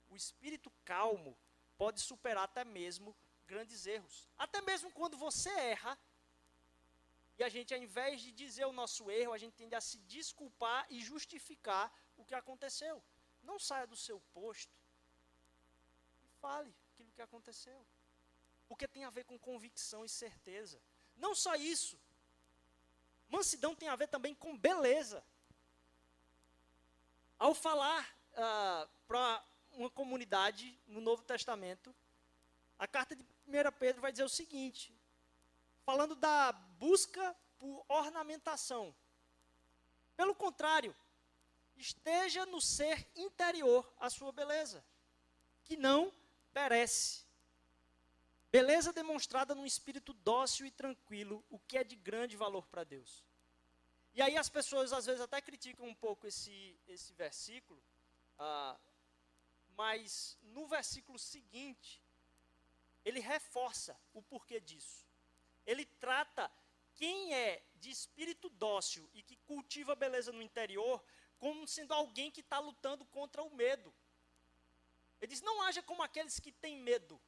O 0.09 0.17
espírito 0.17 0.71
calmo 0.85 1.37
pode 1.77 2.01
superar 2.01 2.45
até 2.45 2.65
mesmo 2.65 3.17
grandes 3.47 3.87
erros. 3.87 4.29
Até 4.37 4.61
mesmo 4.61 4.91
quando 4.93 5.17
você 5.17 5.51
erra, 5.51 5.99
E 7.39 7.45
a 7.45 7.49
gente, 7.49 7.75
ao 7.75 7.81
invés 7.81 8.23
de 8.23 8.33
dizer 8.33 8.65
o 8.65 8.73
nosso 8.73 9.11
erro, 9.11 9.33
a 9.33 9.39
gente 9.39 9.55
tende 9.55 9.75
a 9.75 9.81
se 9.81 9.99
desculpar 9.99 10.87
e 10.89 11.01
justificar 11.03 11.93
o 12.17 12.25
que 12.25 12.35
aconteceu. 12.35 13.03
Não 13.43 13.59
saia 13.59 13.87
do 13.87 13.97
seu 13.97 14.19
posto 14.33 14.75
e 16.25 16.29
fale 16.41 16.75
aquilo 16.93 17.13
que 17.13 17.21
aconteceu. 17.21 17.87
Porque 18.67 18.89
tem 18.89 19.05
a 19.05 19.11
ver 19.11 19.25
com 19.25 19.39
convicção 19.39 20.05
e 20.05 20.09
certeza. 20.09 20.81
Não 21.15 21.35
só 21.35 21.55
isso. 21.57 21.99
Mansidão 23.29 23.75
tem 23.75 23.89
a 23.89 23.97
ver 23.97 24.09
também 24.09 24.35
com 24.35 24.57
beleza. 24.57 25.23
Ao 27.39 27.55
falar 27.55 28.17
uh, 28.33 28.89
para 29.07 29.45
uma 29.73 29.91
comunidade 29.91 30.79
no 30.87 31.01
Novo 31.01 31.23
Testamento, 31.23 31.95
a 32.79 32.87
carta 32.87 33.15
de 33.15 33.23
1 33.23 33.27
Pedro 33.79 34.01
vai 34.01 34.11
dizer 34.11 34.25
o 34.25 34.29
seguinte: 34.29 34.95
falando 35.85 36.15
da 36.15 36.53
busca 36.53 37.37
por 37.59 37.85
ornamentação. 37.89 38.95
Pelo 40.17 40.35
contrário, 40.35 40.95
esteja 41.77 42.47
no 42.47 42.61
ser 42.61 43.07
interior 43.15 43.87
a 44.01 44.09
sua 44.09 44.33
beleza, 44.33 44.83
que 45.65 45.77
não 45.77 46.11
perece. 46.55 47.27
Beleza 48.51 48.93
demonstrada 48.93 49.55
num 49.55 49.67
espírito 49.67 50.15
dócil 50.15 50.65
e 50.65 50.71
tranquilo, 50.71 51.45
o 51.51 51.59
que 51.59 51.77
é 51.77 51.85
de 51.85 51.97
grande 51.97 52.35
valor 52.35 52.67
para 52.67 52.85
Deus. 52.85 53.23
E 54.17 54.23
aí 54.23 54.35
as 54.39 54.49
pessoas 54.49 54.95
às 54.95 55.05
vezes 55.05 55.21
até 55.21 55.43
criticam 55.43 55.87
um 55.87 55.95
pouco 55.95 56.27
esse, 56.27 56.75
esse 56.89 57.13
versículo, 57.13 57.79
ah, 58.39 58.75
mas 59.77 60.39
no 60.43 60.67
versículo 60.67 61.19
seguinte, 61.19 62.03
ele 63.05 63.21
reforça 63.21 63.95
o 64.15 64.23
porquê 64.23 64.59
disso. 64.59 65.05
Ele 65.67 65.85
trata 65.85 66.51
quem 66.95 67.35
é 67.35 67.63
de 67.75 67.91
espírito 67.91 68.49
dócil 68.49 69.07
e 69.13 69.23
que 69.23 69.37
cultiva 69.51 69.95
beleza 69.95 70.33
no 70.33 70.41
interior 70.41 71.05
como 71.39 71.69
sendo 71.69 71.93
alguém 71.93 72.31
que 72.31 72.41
está 72.41 72.59
lutando 72.59 73.05
contra 73.05 73.43
o 73.43 73.55
medo. 73.55 73.95
Ele 75.21 75.31
diz: 75.31 75.43
não 75.43 75.61
haja 75.61 75.83
como 75.83 76.03
aqueles 76.03 76.41
que 76.41 76.53
têm 76.53 76.79
medo. 76.79 77.21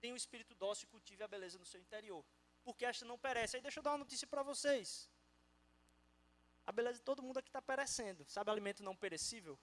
Tem 0.00 0.12
o 0.12 0.16
espírito 0.16 0.52
dócil 0.56 0.86
e 0.86 0.90
cultive 0.90 1.22
a 1.22 1.28
beleza 1.28 1.58
no 1.60 1.64
seu 1.64 1.80
interior. 1.80 2.24
Porque 2.64 2.84
esta 2.84 3.04
não 3.04 3.16
perece. 3.16 3.54
Aí 3.54 3.62
deixa 3.62 3.78
eu 3.78 3.84
dar 3.84 3.92
uma 3.92 3.98
notícia 3.98 4.26
para 4.26 4.42
vocês. 4.42 5.08
A 6.66 6.72
beleza 6.72 6.98
de 6.98 7.04
todo 7.04 7.22
mundo 7.22 7.38
aqui 7.38 7.48
está 7.48 7.60
perecendo. 7.60 8.24
Sabe 8.28 8.50
alimento 8.50 8.82
não 8.82 8.94
perecível? 8.94 9.58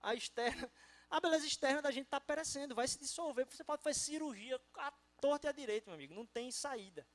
A 0.00 0.14
externa, 0.14 0.70
a 1.10 1.20
beleza 1.20 1.46
externa 1.46 1.82
da 1.82 1.90
gente 1.90 2.06
está 2.06 2.20
perecendo, 2.20 2.74
vai 2.74 2.88
se 2.88 2.98
dissolver. 2.98 3.46
Você 3.46 3.64
pode 3.64 3.82
fazer 3.82 3.98
cirurgia 3.98 4.60
à 4.74 4.92
torta 5.20 5.46
e 5.46 5.50
à 5.50 5.52
direita, 5.52 5.86
meu 5.86 5.94
amigo. 5.94 6.14
Não 6.14 6.26
tem 6.26 6.50
saída. 6.50 7.06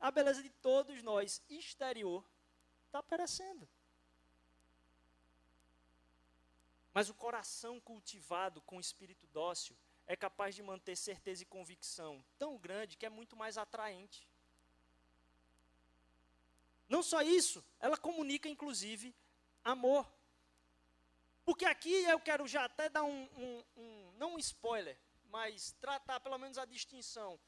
A 0.00 0.10
beleza 0.10 0.42
de 0.42 0.50
todos 0.50 1.02
nós, 1.02 1.42
exterior, 1.48 2.24
está 2.86 3.02
perecendo. 3.02 3.68
Mas 6.92 7.08
o 7.08 7.14
coração 7.14 7.80
cultivado 7.80 8.60
com 8.62 8.78
espírito 8.78 9.26
dócil 9.28 9.76
é 10.06 10.14
capaz 10.14 10.54
de 10.54 10.62
manter 10.62 10.96
certeza 10.96 11.42
e 11.42 11.46
convicção 11.46 12.24
tão 12.38 12.56
grande 12.56 12.96
que 12.96 13.06
é 13.06 13.10
muito 13.10 13.36
mais 13.36 13.58
atraente. 13.58 14.28
Não 16.88 17.02
só 17.02 17.22
isso, 17.22 17.64
ela 17.80 17.96
comunica 17.96 18.48
inclusive 18.48 19.14
amor. 19.62 20.10
Porque 21.44 21.64
aqui 21.64 21.92
eu 22.04 22.20
quero 22.20 22.46
já 22.46 22.64
até 22.64 22.88
dar 22.88 23.02
um, 23.02 23.28
um, 23.36 23.64
um 23.76 24.12
não 24.16 24.34
um 24.34 24.38
spoiler, 24.38 24.98
mas 25.24 25.72
tratar 25.80 26.20
pelo 26.20 26.38
menos 26.38 26.58
a 26.58 26.64
distinção 26.64 27.38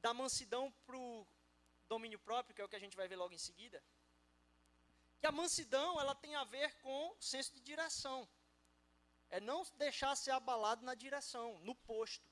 da 0.00 0.12
mansidão 0.12 0.72
para 0.86 0.96
o 0.96 1.26
domínio 1.88 2.18
próprio, 2.18 2.54
que 2.54 2.60
é 2.60 2.64
o 2.64 2.68
que 2.68 2.76
a 2.76 2.80
gente 2.80 2.96
vai 2.96 3.06
ver 3.06 3.16
logo 3.16 3.34
em 3.34 3.38
seguida. 3.38 3.82
Que 5.20 5.26
a 5.26 5.32
mansidão 5.32 6.00
ela 6.00 6.14
tem 6.14 6.34
a 6.34 6.44
ver 6.44 6.74
com 6.80 7.16
senso 7.20 7.54
de 7.54 7.60
direção. 7.60 8.28
É 9.30 9.40
não 9.40 9.64
deixar 9.76 10.14
ser 10.16 10.32
abalado 10.32 10.84
na 10.84 10.94
direção, 10.94 11.58
no 11.60 11.74
posto. 11.74 12.26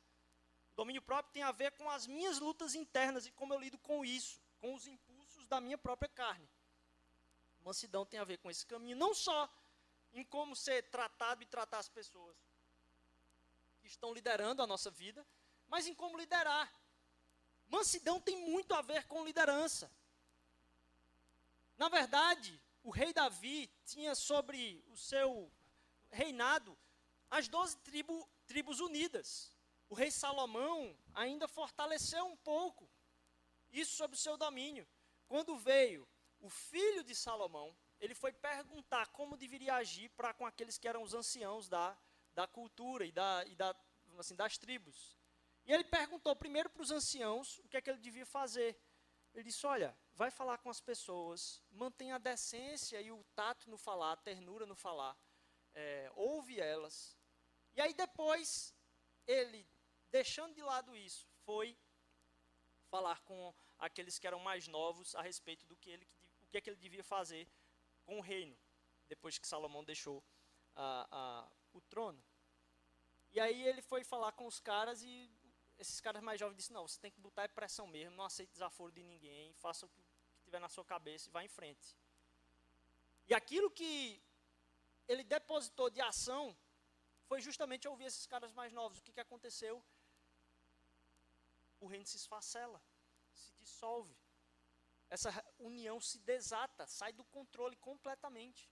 O 0.72 0.76
domínio 0.76 1.02
próprio 1.02 1.32
tem 1.32 1.42
a 1.42 1.52
ver 1.52 1.72
com 1.72 1.88
as 1.88 2.06
minhas 2.06 2.38
lutas 2.38 2.74
internas 2.74 3.26
e 3.26 3.32
como 3.32 3.52
eu 3.52 3.58
lido 3.58 3.78
com 3.78 4.04
isso, 4.04 4.40
com 4.60 4.74
os 4.74 4.86
impulsos 4.86 5.11
da 5.52 5.60
minha 5.60 5.76
própria 5.76 6.08
carne. 6.08 6.48
Mansidão 7.62 8.06
tem 8.06 8.18
a 8.18 8.24
ver 8.24 8.38
com 8.38 8.50
esse 8.50 8.64
caminho, 8.66 8.96
não 8.96 9.14
só 9.14 9.38
em 10.14 10.24
como 10.24 10.56
ser 10.56 10.80
tratado 10.84 11.42
e 11.42 11.46
tratar 11.46 11.78
as 11.78 11.90
pessoas 11.90 12.34
que 13.80 13.86
estão 13.86 14.14
liderando 14.14 14.62
a 14.62 14.66
nossa 14.66 14.90
vida, 14.90 15.26
mas 15.68 15.86
em 15.86 15.94
como 15.94 16.16
liderar. 16.16 16.72
Mansidão 17.68 18.18
tem 18.18 18.36
muito 18.50 18.72
a 18.74 18.80
ver 18.80 19.06
com 19.06 19.26
liderança. 19.26 19.90
Na 21.76 21.90
verdade, 21.90 22.58
o 22.82 22.90
rei 22.90 23.12
Davi 23.12 23.70
tinha 23.84 24.14
sobre 24.14 24.82
o 24.88 24.96
seu 24.96 25.52
reinado 26.10 26.76
as 27.30 27.46
doze 27.48 27.76
tribo, 27.78 28.28
tribos 28.46 28.80
unidas. 28.80 29.52
O 29.90 29.94
rei 29.94 30.10
Salomão 30.10 30.96
ainda 31.12 31.46
fortaleceu 31.46 32.24
um 32.26 32.36
pouco 32.36 32.88
isso 33.70 33.94
sobre 33.96 34.16
o 34.16 34.20
seu 34.20 34.36
domínio. 34.38 34.86
Quando 35.32 35.56
veio 35.56 36.06
o 36.40 36.50
filho 36.50 37.02
de 37.02 37.14
Salomão, 37.14 37.74
ele 37.98 38.14
foi 38.14 38.34
perguntar 38.34 39.06
como 39.12 39.34
deveria 39.34 39.76
agir 39.76 40.10
para 40.10 40.34
com 40.34 40.44
aqueles 40.44 40.76
que 40.76 40.86
eram 40.86 41.02
os 41.02 41.14
anciãos 41.14 41.70
da, 41.70 41.96
da 42.34 42.46
cultura 42.46 43.06
e, 43.06 43.10
da, 43.10 43.42
e 43.46 43.54
da, 43.54 43.74
assim, 44.18 44.36
das 44.36 44.58
tribos. 44.58 45.16
E 45.64 45.72
ele 45.72 45.84
perguntou 45.84 46.36
primeiro 46.36 46.68
para 46.68 46.82
os 46.82 46.90
anciãos 46.90 47.58
o 47.60 47.68
que 47.70 47.78
é 47.78 47.80
que 47.80 47.88
ele 47.88 47.98
devia 47.98 48.26
fazer. 48.26 48.78
Ele 49.32 49.44
disse: 49.44 49.64
Olha, 49.64 49.96
vai 50.12 50.30
falar 50.30 50.58
com 50.58 50.68
as 50.68 50.82
pessoas, 50.82 51.62
mantenha 51.70 52.16
a 52.16 52.18
decência 52.18 53.00
e 53.00 53.10
o 53.10 53.24
tato 53.34 53.70
no 53.70 53.78
falar, 53.78 54.12
a 54.12 54.16
ternura 54.18 54.66
no 54.66 54.74
falar, 54.74 55.16
é, 55.72 56.12
ouve 56.14 56.60
elas, 56.60 57.16
e 57.74 57.80
aí 57.80 57.94
depois, 57.94 58.74
ele, 59.26 59.66
deixando 60.10 60.54
de 60.54 60.60
lado 60.60 60.94
isso, 60.94 61.26
foi 61.46 61.74
falar 62.92 63.18
com 63.22 63.54
aqueles 63.78 64.18
que 64.18 64.26
eram 64.26 64.38
mais 64.38 64.68
novos 64.68 65.14
a 65.14 65.22
respeito 65.22 65.64
do 65.66 65.76
que 65.76 65.88
ele, 65.94 66.06
o 66.42 66.48
que, 66.50 66.58
é 66.58 66.60
que 66.60 66.68
ele 66.68 66.82
devia 66.86 67.02
fazer 67.02 67.48
com 68.04 68.18
o 68.18 68.20
reino, 68.20 68.54
depois 69.08 69.38
que 69.38 69.48
Salomão 69.48 69.82
deixou 69.82 70.22
o 71.72 71.80
trono. 71.92 72.22
E 73.32 73.40
aí 73.40 73.66
ele 73.66 73.80
foi 73.80 74.04
falar 74.04 74.32
com 74.32 74.46
os 74.46 74.60
caras 74.60 75.02
e 75.02 75.14
esses 75.78 76.00
caras 76.02 76.22
mais 76.22 76.38
jovens 76.38 76.58
disseram, 76.58 76.80
não, 76.80 76.88
você 76.88 77.00
tem 77.00 77.10
que 77.10 77.18
botar 77.18 77.48
pressão 77.48 77.86
mesmo, 77.86 78.14
não 78.14 78.26
aceite 78.26 78.52
desaforo 78.52 78.92
de 78.92 79.02
ninguém, 79.02 79.54
faça 79.54 79.86
o 79.86 79.88
que 79.88 80.02
tiver 80.44 80.60
na 80.60 80.68
sua 80.68 80.84
cabeça 80.84 81.28
e 81.28 81.32
vá 81.32 81.42
em 81.42 81.48
frente. 81.48 81.96
E 83.26 83.32
aquilo 83.32 83.70
que 83.70 84.22
ele 85.08 85.24
depositou 85.24 85.88
de 85.88 86.02
ação 86.02 86.54
foi 87.26 87.40
justamente 87.40 87.88
ouvir 87.88 88.04
esses 88.04 88.26
caras 88.26 88.52
mais 88.52 88.70
novos. 88.70 88.98
O 88.98 89.02
que, 89.02 89.12
que 89.12 89.20
aconteceu? 89.20 89.82
O 91.82 91.88
reino 91.88 92.06
se 92.06 92.16
esfacela, 92.16 92.80
se 93.32 93.52
dissolve. 93.54 94.16
Essa 95.10 95.30
união 95.58 96.00
se 96.00 96.18
desata, 96.20 96.86
sai 96.86 97.12
do 97.12 97.24
controle 97.24 97.76
completamente. 97.76 98.70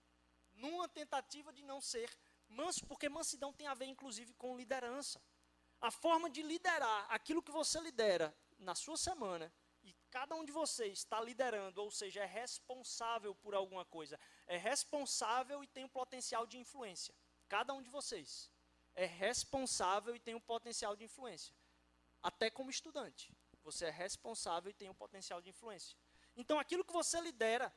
Numa 0.53 0.87
tentativa 0.87 1.51
de 1.51 1.61
não 1.61 1.81
ser 1.81 2.09
manso, 2.47 2.85
porque 2.87 3.09
mansidão 3.09 3.51
tem 3.51 3.67
a 3.67 3.73
ver, 3.73 3.87
inclusive, 3.87 4.33
com 4.35 4.55
liderança. 4.55 5.21
A 5.81 5.91
forma 5.91 6.29
de 6.29 6.41
liderar 6.41 7.05
aquilo 7.09 7.43
que 7.43 7.51
você 7.51 7.81
lidera 7.81 8.33
na 8.57 8.75
sua 8.75 8.95
semana, 8.95 9.53
e 9.83 9.93
cada 10.09 10.33
um 10.35 10.45
de 10.45 10.53
vocês 10.53 10.99
está 10.99 11.19
liderando, 11.19 11.81
ou 11.81 11.91
seja, 11.91 12.21
é 12.21 12.25
responsável 12.25 13.35
por 13.35 13.53
alguma 13.53 13.83
coisa, 13.83 14.17
é 14.47 14.55
responsável 14.55 15.61
e 15.61 15.67
tem 15.67 15.83
um 15.83 15.89
potencial 15.89 16.47
de 16.47 16.57
influência. 16.57 17.13
Cada 17.49 17.73
um 17.73 17.81
de 17.81 17.89
vocês 17.89 18.49
é 18.95 19.05
responsável 19.05 20.15
e 20.15 20.19
tem 20.19 20.33
um 20.33 20.39
potencial 20.39 20.95
de 20.95 21.03
influência. 21.03 21.53
Até 22.21 22.49
como 22.49 22.69
estudante. 22.69 23.35
Você 23.63 23.85
é 23.85 23.89
responsável 23.89 24.69
e 24.69 24.73
tem 24.73 24.89
um 24.89 24.93
potencial 24.93 25.41
de 25.41 25.49
influência. 25.49 25.97
Então, 26.35 26.59
aquilo 26.59 26.85
que 26.85 26.93
você 26.93 27.19
lidera 27.21 27.73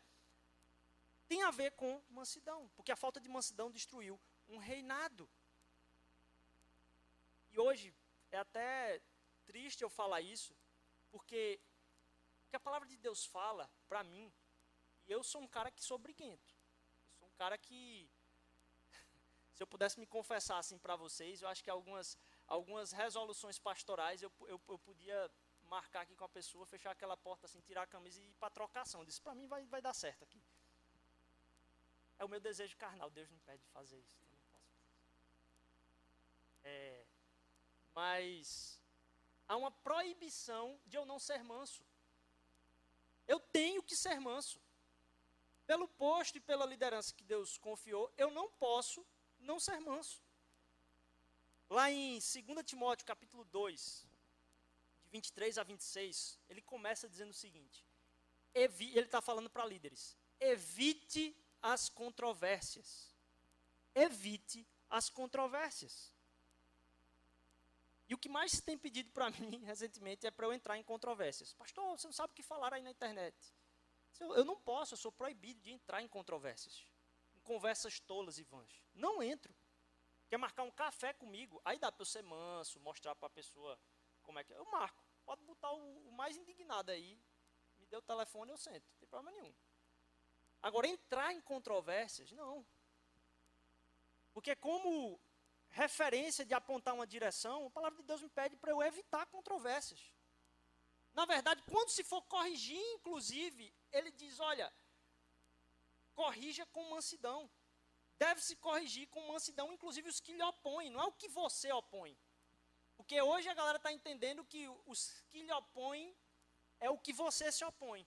tem 1.28 1.42
a 1.42 1.50
ver 1.50 1.72
com 1.72 2.02
mansidão. 2.11 2.68
Porque 2.76 2.92
a 2.92 2.96
falta 2.96 3.20
de 3.20 3.28
mansidão 3.28 3.70
destruiu 3.70 4.20
um 4.48 4.59
reinado. 4.59 5.28
E 7.50 7.59
hoje 7.59 7.94
é 8.30 8.38
até 8.38 9.00
triste 9.44 9.83
eu 9.83 9.90
falar 9.90 10.20
isso, 10.20 10.57
porque 11.11 11.61
o 12.46 12.50
que 12.50 12.57
a 12.57 12.61
palavra 12.61 12.88
de 12.88 12.96
Deus 12.96 13.24
fala 13.24 13.70
para 13.88 14.02
mim, 14.02 14.33
e 15.07 15.12
eu 15.12 15.22
sou 15.22 15.40
um 15.40 15.46
cara 15.46 15.70
que 15.70 15.83
sou 15.83 15.98
briguento. 15.98 16.54
Eu 17.11 17.18
sou 17.18 17.28
um 17.28 17.33
cara 17.33 17.57
que 17.57 18.11
se 19.54 19.62
eu 19.62 19.66
pudesse 19.66 20.00
me 20.00 20.07
confessar 20.07 20.59
assim 20.59 20.78
para 20.78 20.96
vocês, 20.96 21.42
eu 21.42 21.48
acho 21.48 21.62
que 21.62 21.70
algumas, 21.70 22.18
algumas 22.46 22.92
resoluções 22.92 23.59
pastorais 23.59 24.22
eu, 24.22 24.33
eu, 24.42 24.61
eu 24.68 24.78
podia 24.78 25.30
marcar 25.62 26.02
aqui 26.02 26.14
com 26.14 26.24
a 26.24 26.28
pessoa, 26.28 26.66
fechar 26.66 26.90
aquela 26.90 27.16
porta 27.16 27.46
assim, 27.46 27.61
tirar 27.61 27.83
a 27.83 27.87
camisa 27.87 28.20
e 28.20 28.28
ir 28.28 28.35
para 28.35 28.50
trocação. 28.50 29.04
Disse, 29.04 29.20
para 29.20 29.35
mim 29.35 29.46
vai, 29.46 29.64
vai 29.66 29.80
dar 29.80 29.94
certo 29.94 30.24
aqui. 30.24 30.42
É 32.18 32.24
o 32.24 32.28
meu 32.28 32.40
desejo 32.40 32.76
carnal, 32.76 33.11
Deus 33.11 33.28
me 33.28 33.37
impede 33.37 33.62
de 33.62 33.68
fazer 33.70 33.98
isso. 33.98 34.16
Eu 34.20 34.28
não 34.30 34.44
posso 34.52 34.68
fazer. 34.68 34.88
É, 36.64 37.04
mas 37.94 38.80
há 39.48 39.57
uma 39.57 39.70
proibição 39.70 40.80
de 40.87 40.96
eu 40.96 41.04
não 41.04 41.18
ser 41.18 41.42
manso. 41.42 41.85
Eu 43.26 43.40
tenho 43.40 43.83
que 43.83 43.96
ser 43.96 44.20
manso. 44.20 44.61
Pelo 45.66 45.88
posto 45.88 46.37
e 46.37 46.40
pela 46.40 46.66
liderança 46.66 47.14
que 47.14 47.24
Deus 47.24 47.57
confiou, 47.57 48.12
eu 48.18 48.30
não 48.30 48.50
posso 48.50 49.04
não 49.38 49.59
ser 49.59 49.80
manso. 49.80 50.22
Lá 51.75 51.91
em 51.91 52.21
2 52.21 52.65
Timóteo, 52.65 53.05
capítulo 53.05 53.45
2, 53.47 54.07
de 55.03 55.11
23 55.11 55.59
a 55.59 55.65
26, 55.65 56.39
ele 56.49 56.63
começa 56.63 57.09
dizendo 57.09 57.31
o 57.31 57.35
seguinte: 57.35 57.85
ele 58.55 59.01
está 59.01 59.21
falando 59.21 59.51
para 59.51 59.67
líderes, 59.67 60.17
evite 60.39 61.37
as 61.61 61.89
controvérsias. 61.89 63.13
Evite 63.93 64.65
as 64.89 65.11
controvérsias. 65.11 66.15
E 68.09 68.15
o 68.15 68.19
que 68.19 68.29
mais 68.29 68.53
se 68.53 68.63
tem 68.63 68.79
pedido 68.79 69.11
para 69.11 69.31
mim 69.43 69.65
recentemente 69.65 70.29
é 70.29 70.31
para 70.31 70.47
eu 70.47 70.53
entrar 70.53 70.79
em 70.79 70.83
controvérsias. 70.85 71.55
Pastor, 71.55 71.99
você 71.99 72.07
não 72.07 72.15
sabe 72.15 72.33
o 72.33 72.37
que 72.37 72.43
falar 72.45 72.73
aí 72.73 72.83
na 72.83 72.91
internet. 72.93 73.35
Eu 74.21 74.45
não 74.45 74.57
posso, 74.61 74.95
eu 74.95 74.99
sou 74.99 75.11
proibido 75.11 75.61
de 75.61 75.73
entrar 75.73 76.01
em 76.01 76.07
controvérsias. 76.07 76.87
Em 77.35 77.41
conversas 77.41 77.99
tolas 77.99 78.39
e 78.39 78.45
vãs. 78.45 78.71
Não 78.95 79.21
entro. 79.21 79.53
Quer 80.35 80.38
marcar 80.38 80.64
um 80.64 80.70
café 80.73 81.12
comigo? 81.12 81.62
Aí 81.64 81.79
dá 81.79 81.92
para 81.92 82.03
eu 82.03 82.07
ser 82.07 82.20
manso, 82.25 82.81
mostrar 82.81 83.14
para 83.14 83.29
a 83.29 83.31
pessoa 83.31 83.79
como 84.25 84.37
é 84.37 84.42
que 84.42 84.53
é. 84.53 84.59
Eu 84.59 84.64
marco. 84.64 85.01
Pode 85.25 85.40
botar 85.44 85.70
o, 85.70 86.09
o 86.09 86.11
mais 86.11 86.37
indignado 86.37 86.90
aí. 86.90 87.16
Me 87.79 87.87
dê 87.87 87.97
o 87.97 88.03
telefone, 88.03 88.51
eu 88.51 88.57
sento. 88.57 88.85
Não 88.85 88.99
tem 88.99 89.09
problema 89.09 89.31
nenhum. 89.38 89.55
Agora, 90.61 90.88
entrar 90.88 91.33
em 91.33 91.40
controvérsias, 91.40 92.33
não. 92.33 92.66
Porque 94.33 94.57
como 94.57 95.20
referência 95.70 96.44
de 96.44 96.53
apontar 96.53 96.94
uma 96.94 97.07
direção, 97.07 97.68
a 97.68 97.70
palavra 97.70 98.01
de 98.01 98.05
Deus 98.05 98.20
me 98.20 98.29
pede 98.29 98.57
para 98.57 98.73
eu 98.73 98.83
evitar 98.83 99.27
controvérsias. 99.27 100.12
Na 101.12 101.25
verdade, 101.27 101.62
quando 101.70 101.90
se 101.90 102.03
for 102.03 102.23
corrigir, 102.23 102.83
inclusive, 102.97 103.73
ele 103.92 104.11
diz: 104.11 104.40
olha, 104.40 104.75
corrija 106.12 106.66
com 106.66 106.90
mansidão. 106.90 107.49
Deve-se 108.18 108.57
corrigir 108.57 109.09
com 109.09 109.27
mansidão, 109.29 109.72
inclusive 109.72 110.09
os 110.09 110.20
que 110.20 110.33
lhe 110.33 110.42
opõem, 110.42 110.90
não 110.90 111.00
é 111.00 111.05
o 111.05 111.12
que 111.12 111.29
você 111.29 111.72
opõe. 111.72 112.16
Porque 112.96 113.20
hoje 113.20 113.48
a 113.48 113.55
galera 113.55 113.77
está 113.77 113.92
entendendo 113.92 114.44
que 114.44 114.68
os 114.87 115.22
que 115.31 115.42
lhe 115.42 115.53
opõem 115.53 116.16
é 116.81 116.88
o 116.88 116.98
que 116.98 117.12
você 117.12 117.50
se 117.50 117.64
opõe. 117.64 118.07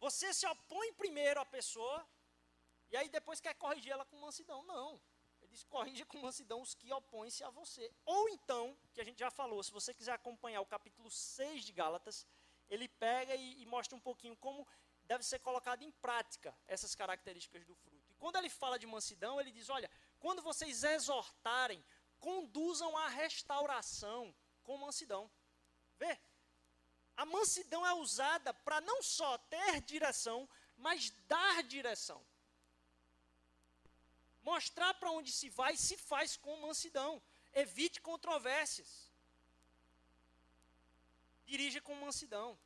Você 0.00 0.34
se 0.34 0.46
opõe 0.46 0.92
primeiro 0.94 1.40
à 1.40 1.44
pessoa, 1.44 2.06
e 2.90 2.96
aí 2.96 3.08
depois 3.08 3.40
quer 3.40 3.54
corrigir 3.54 3.92
ela 3.92 4.04
com 4.04 4.18
mansidão. 4.18 4.62
Não 4.64 5.00
diz: 5.52 5.64
corrija 5.64 6.04
com 6.06 6.18
mansidão 6.18 6.60
os 6.60 6.74
que 6.74 6.92
opõem-se 6.92 7.44
a 7.44 7.50
você. 7.50 7.92
Ou 8.04 8.28
então, 8.30 8.76
que 8.92 9.00
a 9.00 9.04
gente 9.04 9.18
já 9.18 9.30
falou, 9.30 9.62
se 9.62 9.70
você 9.70 9.94
quiser 9.94 10.12
acompanhar 10.12 10.60
o 10.60 10.66
capítulo 10.66 11.10
6 11.10 11.64
de 11.64 11.72
Gálatas, 11.72 12.26
ele 12.68 12.88
pega 12.88 13.34
e, 13.34 13.62
e 13.62 13.66
mostra 13.66 13.96
um 13.96 14.00
pouquinho 14.00 14.36
como 14.36 14.66
deve 15.04 15.22
ser 15.22 15.38
colocado 15.40 15.82
em 15.82 15.90
prática 15.90 16.56
essas 16.66 16.94
características 16.94 17.64
do 17.64 17.74
fruto. 17.74 18.01
Quando 18.22 18.36
ele 18.36 18.48
fala 18.48 18.78
de 18.78 18.86
mansidão, 18.86 19.40
ele 19.40 19.50
diz: 19.50 19.68
olha, 19.68 19.90
quando 20.20 20.40
vocês 20.42 20.84
exortarem, 20.84 21.84
conduzam 22.20 22.96
a 22.96 23.08
restauração 23.08 24.32
com 24.62 24.78
mansidão. 24.78 25.28
Vê? 25.98 26.16
A 27.16 27.26
mansidão 27.26 27.84
é 27.84 27.92
usada 27.94 28.54
para 28.54 28.80
não 28.80 29.02
só 29.02 29.36
ter 29.38 29.80
direção, 29.80 30.48
mas 30.76 31.10
dar 31.26 31.64
direção. 31.64 32.24
Mostrar 34.40 34.94
para 34.94 35.10
onde 35.10 35.32
se 35.32 35.48
vai 35.48 35.76
se 35.76 35.96
faz 35.96 36.36
com 36.36 36.60
mansidão. 36.60 37.20
Evite 37.52 38.00
controvérsias. 38.00 39.10
Dirija 41.44 41.80
com 41.80 41.96
mansidão. 41.96 42.56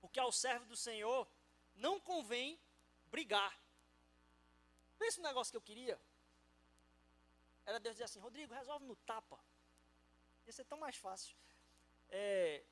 Porque 0.00 0.18
ao 0.18 0.32
servo 0.32 0.64
do 0.64 0.78
Senhor 0.78 1.30
não 1.74 2.00
convém 2.00 2.58
brigar. 3.10 3.59
Pensa 5.00 5.18
no 5.20 5.26
negócio 5.26 5.50
que 5.50 5.56
eu 5.56 5.68
queria. 5.70 5.98
Era 7.64 7.80
Deus 7.80 7.94
dizer 7.94 8.04
assim, 8.04 8.20
Rodrigo, 8.20 8.52
resolve 8.52 8.84
no 8.84 8.96
tapa. 8.96 9.38
Ia 10.46 10.52
ser 10.52 10.64
tão 10.64 10.78
mais 10.78 10.96
fácil. 10.96 11.34
É, 12.10 12.62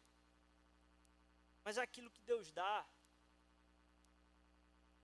mas 1.64 1.78
é 1.78 1.82
aquilo 1.82 2.10
que 2.10 2.20
Deus 2.20 2.50
dá 2.50 2.86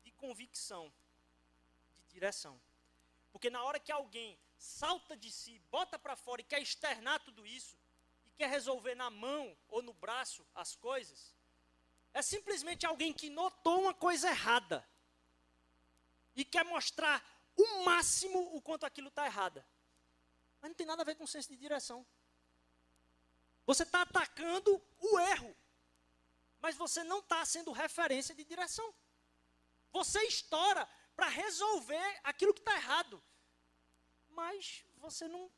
de 0.04 0.10
convicção, 0.12 0.92
de 1.96 2.12
direção. 2.12 2.60
Porque 3.32 3.48
na 3.48 3.62
hora 3.64 3.80
que 3.80 3.90
alguém 3.90 4.38
salta 4.58 5.16
de 5.16 5.30
si, 5.32 5.58
bota 5.70 5.98
para 5.98 6.16
fora 6.16 6.42
e 6.42 6.44
quer 6.44 6.60
externar 6.60 7.20
tudo 7.20 7.46
isso, 7.46 7.78
e 8.26 8.30
quer 8.32 8.50
resolver 8.50 8.94
na 8.94 9.08
mão 9.08 9.56
ou 9.68 9.80
no 9.80 9.94
braço 9.94 10.46
as 10.54 10.76
coisas, 10.76 11.34
é 12.12 12.20
simplesmente 12.20 12.84
alguém 12.84 13.14
que 13.14 13.30
notou 13.30 13.80
uma 13.80 13.94
coisa 13.94 14.28
errada 14.28 14.86
e 16.34 16.44
quer 16.44 16.64
mostrar 16.64 17.22
o 17.56 17.84
máximo 17.84 18.54
o 18.56 18.60
quanto 18.60 18.84
aquilo 18.84 19.08
está 19.08 19.26
errado. 19.26 19.64
Mas 20.60 20.70
não 20.70 20.74
tem 20.74 20.86
nada 20.86 21.02
a 21.02 21.04
ver 21.04 21.14
com 21.14 21.26
senso 21.26 21.48
de 21.48 21.56
direção. 21.56 22.06
Você 23.66 23.82
está 23.82 24.02
atacando 24.02 24.82
o 24.98 25.20
erro, 25.20 25.54
mas 26.60 26.76
você 26.76 27.02
não 27.04 27.20
está 27.20 27.44
sendo 27.44 27.72
referência 27.72 28.34
de 28.34 28.44
direção. 28.44 28.94
Você 29.92 30.20
estoura 30.24 30.88
para 31.14 31.28
resolver 31.28 32.20
aquilo 32.24 32.52
que 32.52 32.60
está 32.60 32.74
errado. 32.74 33.22
Mas 34.30 34.84
você 34.96 35.28
não 35.28 35.50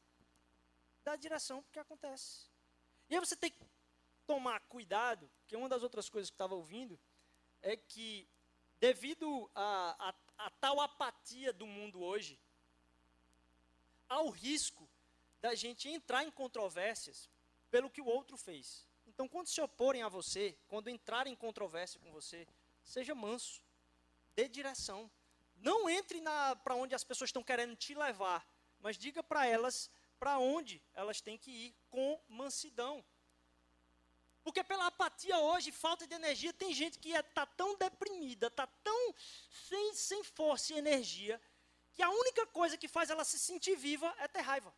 dá 1.03 1.17
direção 1.17 1.63
para 1.63 1.69
o 1.69 1.73
que 1.73 1.79
acontece. 1.79 2.47
E 3.09 3.15
aí 3.15 3.21
você 3.21 3.37
tem 3.37 3.51
que 3.51 3.65
tomar 4.27 4.61
cuidado, 4.63 5.31
que 5.47 5.57
uma 5.57 5.69
das 5.69 5.83
outras 5.83 6.09
coisas 6.09 6.29
que 6.29 6.35
estava 6.35 6.55
ouvindo 6.55 6.99
é 7.63 7.77
que, 7.77 8.29
devido 8.79 9.51
a, 9.55 10.09
a, 10.09 10.13
a 10.39 10.51
tal 10.51 10.81
apatia 10.81 11.53
do 11.53 11.67
mundo 11.67 12.03
hoje, 12.03 12.39
há 14.09 14.21
o 14.23 14.31
risco 14.31 14.89
da 15.41 15.55
gente 15.55 15.89
entrar 15.89 16.25
em 16.25 16.31
controvérsias 16.31 17.29
pelo 17.71 17.91
que 17.91 18.01
o 18.01 18.07
outro 18.07 18.37
fez. 18.37 18.87
Então, 19.07 19.29
quando 19.29 19.49
se 19.49 19.61
oporem 19.61 20.03
a 20.03 20.09
você, 20.09 20.57
quando 20.69 20.91
entrarem 20.91 21.33
em 21.33 21.37
controvérsia 21.37 22.01
com 22.01 22.11
você, 22.11 22.47
seja 22.83 23.15
manso, 23.15 23.63
dê 24.35 24.49
direção. 24.49 25.11
Não 25.57 25.89
entre 25.89 26.21
para 26.63 26.75
onde 26.75 26.95
as 26.95 27.05
pessoas 27.05 27.29
estão 27.29 27.43
querendo 27.43 27.75
te 27.77 27.95
levar, 27.95 28.47
mas 28.81 28.99
diga 28.99 29.23
para 29.23 29.47
elas 29.47 29.91
para 30.19 30.39
onde 30.39 30.83
elas 30.95 31.21
têm 31.21 31.37
que 31.37 31.51
ir 31.51 31.77
com 31.91 32.21
mansidão. 32.29 33.05
Porque 34.47 34.63
pela 34.63 34.87
apatia 34.87 35.37
hoje, 35.41 35.73
falta 35.73 36.07
de 36.07 36.15
energia, 36.15 36.53
tem 36.53 36.73
gente 36.73 37.01
que 37.01 37.11
está 37.11 37.43
é, 37.43 37.47
tão 37.57 37.75
deprimida, 37.75 38.47
está 38.47 38.65
tão 38.65 39.15
sem, 39.51 39.93
sem 39.93 40.23
força 40.23 40.73
e 40.73 40.79
energia, 40.79 41.43
que 41.93 42.01
a 42.01 42.09
única 42.09 42.47
coisa 42.47 42.77
que 42.77 42.87
faz 42.87 43.11
ela 43.11 43.25
se 43.25 43.41
sentir 43.41 43.75
viva 43.75 44.15
é 44.21 44.29
ter 44.29 44.43
raiva. 44.43 44.73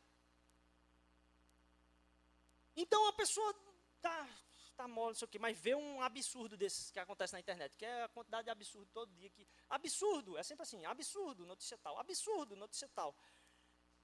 Então 2.74 3.09
a 3.09 3.12
pessoa 3.12 3.54
está 3.96 4.26
tá 4.74 4.88
mole, 4.88 5.09
não 5.09 5.14
sei 5.16 5.26
o 5.26 5.28
quê, 5.28 5.38
mas 5.38 5.59
vê 5.59 5.74
um 5.74 6.00
absurdo 6.00 6.57
desses 6.57 6.90
que 6.90 6.98
acontece 6.98 7.35
na 7.35 7.40
internet, 7.40 7.76
que 7.76 7.85
é 7.85 8.04
a 8.04 8.09
quantidade 8.09 8.44
de 8.44 8.50
absurdo 8.50 8.88
todo 8.94 9.12
dia. 9.12 9.28
Que, 9.28 9.46
absurdo, 9.68 10.38
é 10.38 10.42
sempre 10.42 10.62
assim, 10.62 10.87
absurdo, 10.87 11.44
notícia 11.44 11.76
tal, 11.76 11.98
absurdo, 11.98 12.57
notícia 12.57 12.88
tal. 12.94 13.14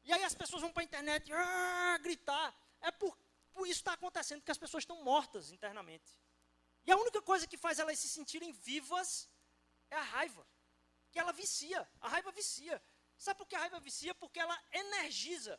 E 0.05 0.13
aí 0.13 0.25
as 0.25 0.35
pessoas 0.35 0.61
vão 0.61 0.71
para 0.71 0.83
a 0.83 0.85
internet 0.85 1.33
ah, 1.33 1.97
gritar. 2.03 2.55
É 2.83 2.91
por, 2.91 3.17
por 3.57 3.67
isso 3.71 3.81
está 3.81 3.93
acontecendo, 3.95 4.43
que 4.43 4.55
as 4.57 4.63
pessoas 4.65 4.83
estão 4.83 4.99
mortas 5.11 5.51
internamente. 5.57 6.11
E 6.87 6.93
a 6.93 6.97
única 7.05 7.21
coisa 7.31 7.47
que 7.51 7.57
faz 7.65 7.79
elas 7.79 7.99
se 7.99 8.09
sentirem 8.09 8.53
vivas 8.53 9.29
é 9.91 9.97
a 9.97 10.07
raiva. 10.15 10.45
Que 11.13 11.19
ela 11.19 11.33
vicia. 11.33 11.81
A 12.01 12.09
raiva 12.15 12.31
vicia. 12.33 12.77
Sabe 13.17 13.39
por 13.39 13.47
que 13.47 13.57
a 13.57 13.61
raiva 13.61 13.81
vicia? 13.81 14.15
Porque 14.15 14.41
ela 14.45 14.57
energiza. 14.73 15.55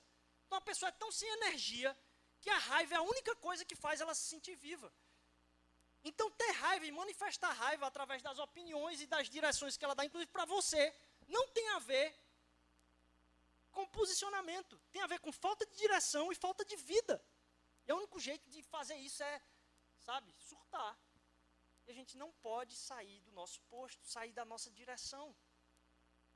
Então 0.46 0.58
a 0.58 0.62
pessoa 0.70 0.90
é 0.90 0.92
tão 1.04 1.12
sem 1.12 1.30
energia 1.40 1.98
que 2.42 2.50
a 2.50 2.58
raiva 2.70 2.94
é 2.96 2.98
a 2.98 3.02
única 3.02 3.34
coisa 3.48 3.66
que 3.66 3.76
faz 3.76 4.02
ela 4.02 4.14
se 4.14 4.26
sentir 4.34 4.56
viva. 4.56 4.92
Então, 6.04 6.30
ter 6.30 6.52
raiva 6.52 6.86
e 6.86 6.92
manifestar 6.92 7.52
raiva 7.52 7.88
através 7.88 8.22
das 8.22 8.38
opiniões 8.38 9.02
e 9.02 9.08
das 9.08 9.28
direções 9.28 9.76
que 9.76 9.84
ela 9.84 9.96
dá, 9.96 10.06
inclusive 10.06 10.32
para 10.32 10.46
você, 10.46 10.94
não 11.28 11.48
tem 11.48 11.68
a 11.70 11.80
ver 11.80 12.16
com 13.72 13.88
posicionamento. 13.88 14.80
Tem 14.92 15.02
a 15.02 15.08
ver 15.08 15.20
com 15.20 15.32
falta 15.32 15.66
de 15.66 15.76
direção 15.76 16.32
e 16.32 16.36
falta 16.36 16.64
de 16.64 16.76
vida. 16.76 17.20
E 17.88 17.94
o 17.94 17.98
único 17.98 18.20
jeito 18.20 18.50
de 18.50 18.62
fazer 18.64 18.96
isso 18.96 19.24
é, 19.24 19.42
sabe, 20.00 20.34
surtar. 20.40 20.98
E 21.86 21.92
a 21.92 21.94
gente 21.94 22.18
não 22.18 22.32
pode 22.34 22.76
sair 22.76 23.20
do 23.22 23.32
nosso 23.32 23.62
posto, 23.64 24.04
sair 24.06 24.32
da 24.32 24.44
nossa 24.44 24.72
direção. 24.72 25.36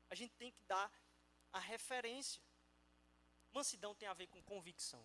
A 0.09 0.15
gente 0.15 0.33
tem 0.35 0.51
que 0.51 0.63
dar 0.63 0.91
a 1.51 1.59
referência. 1.59 2.41
Mansidão 3.51 3.95
tem 3.95 4.07
a 4.07 4.13
ver 4.13 4.27
com 4.27 4.41
convicção. 4.43 5.03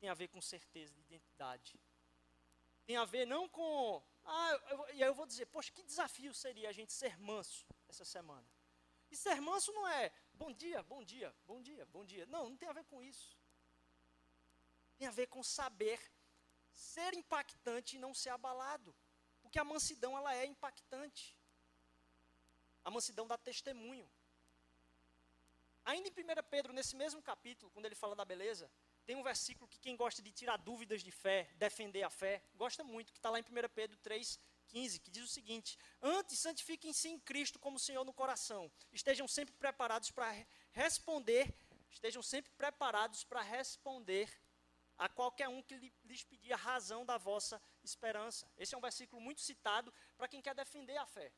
Tem 0.00 0.08
a 0.08 0.14
ver 0.14 0.28
com 0.28 0.42
certeza 0.42 0.92
de 0.94 1.00
identidade 1.02 1.78
tem 2.84 2.96
a 2.96 3.04
ver 3.04 3.26
não 3.26 3.48
com. 3.48 4.02
Ah, 4.24 4.60
eu, 4.70 4.86
e 4.94 5.02
aí 5.02 5.08
eu 5.08 5.14
vou 5.14 5.26
dizer, 5.26 5.46
poxa, 5.46 5.70
que 5.72 5.82
desafio 5.82 6.34
seria 6.34 6.68
a 6.68 6.72
gente 6.72 6.92
ser 6.92 7.18
manso 7.18 7.66
essa 7.88 8.04
semana. 8.04 8.46
E 9.10 9.16
ser 9.16 9.40
manso 9.40 9.72
não 9.72 9.86
é 9.88 10.12
bom 10.34 10.52
dia, 10.52 10.82
bom 10.82 11.04
dia, 11.04 11.34
bom 11.46 11.60
dia, 11.60 11.86
bom 11.86 12.04
dia. 12.04 12.26
Não, 12.26 12.50
não 12.50 12.56
tem 12.56 12.68
a 12.68 12.72
ver 12.72 12.84
com 12.84 13.02
isso. 13.02 13.36
Tem 15.02 15.08
a 15.08 15.20
ver 15.20 15.26
com 15.26 15.42
saber 15.42 16.00
ser 16.72 17.12
impactante 17.14 17.96
e 17.96 17.98
não 17.98 18.14
ser 18.14 18.28
abalado. 18.28 18.94
Porque 19.40 19.58
a 19.58 19.64
mansidão 19.64 20.16
ela 20.16 20.32
é 20.32 20.46
impactante. 20.46 21.36
A 22.84 22.88
mansidão 22.88 23.26
dá 23.26 23.36
testemunho. 23.36 24.08
Ainda 25.84 26.08
em 26.08 26.12
1 26.12 26.14
Pedro, 26.48 26.72
nesse 26.72 26.94
mesmo 26.94 27.20
capítulo, 27.20 27.72
quando 27.72 27.86
ele 27.86 27.96
fala 27.96 28.14
da 28.14 28.24
beleza, 28.24 28.70
tem 29.04 29.16
um 29.16 29.24
versículo 29.24 29.66
que 29.66 29.80
quem 29.80 29.96
gosta 29.96 30.22
de 30.22 30.30
tirar 30.30 30.56
dúvidas 30.56 31.02
de 31.02 31.10
fé, 31.10 31.50
defender 31.56 32.04
a 32.04 32.10
fé, 32.10 32.40
gosta 32.54 32.84
muito, 32.84 33.12
que 33.12 33.18
está 33.18 33.28
lá 33.28 33.40
em 33.40 33.42
1 33.42 33.68
Pedro 33.74 33.96
3, 33.96 34.38
15, 34.68 35.00
que 35.00 35.10
diz 35.10 35.24
o 35.24 35.34
seguinte: 35.38 35.76
Antes, 36.00 36.38
santifiquem-se 36.38 37.08
em 37.08 37.18
Cristo 37.18 37.58
como 37.58 37.76
Senhor 37.76 38.04
no 38.04 38.12
coração. 38.12 38.70
Estejam 38.92 39.26
sempre 39.26 39.52
preparados 39.56 40.12
para 40.12 40.32
responder, 40.70 41.52
estejam 41.90 42.22
sempre 42.22 42.52
preparados 42.52 43.24
para 43.24 43.42
responder 43.42 44.30
a 45.02 45.08
qualquer 45.08 45.48
um 45.48 45.60
que 45.60 45.74
lhes 46.04 46.22
pedir 46.22 46.52
a 46.52 46.56
razão 46.56 47.04
da 47.04 47.18
vossa 47.18 47.60
esperança. 47.82 48.48
Esse 48.56 48.72
é 48.72 48.78
um 48.78 48.80
versículo 48.80 49.20
muito 49.20 49.40
citado 49.40 49.92
para 50.16 50.28
quem 50.28 50.40
quer 50.40 50.54
defender 50.54 50.96
a 50.96 51.04
fé. 51.04 51.32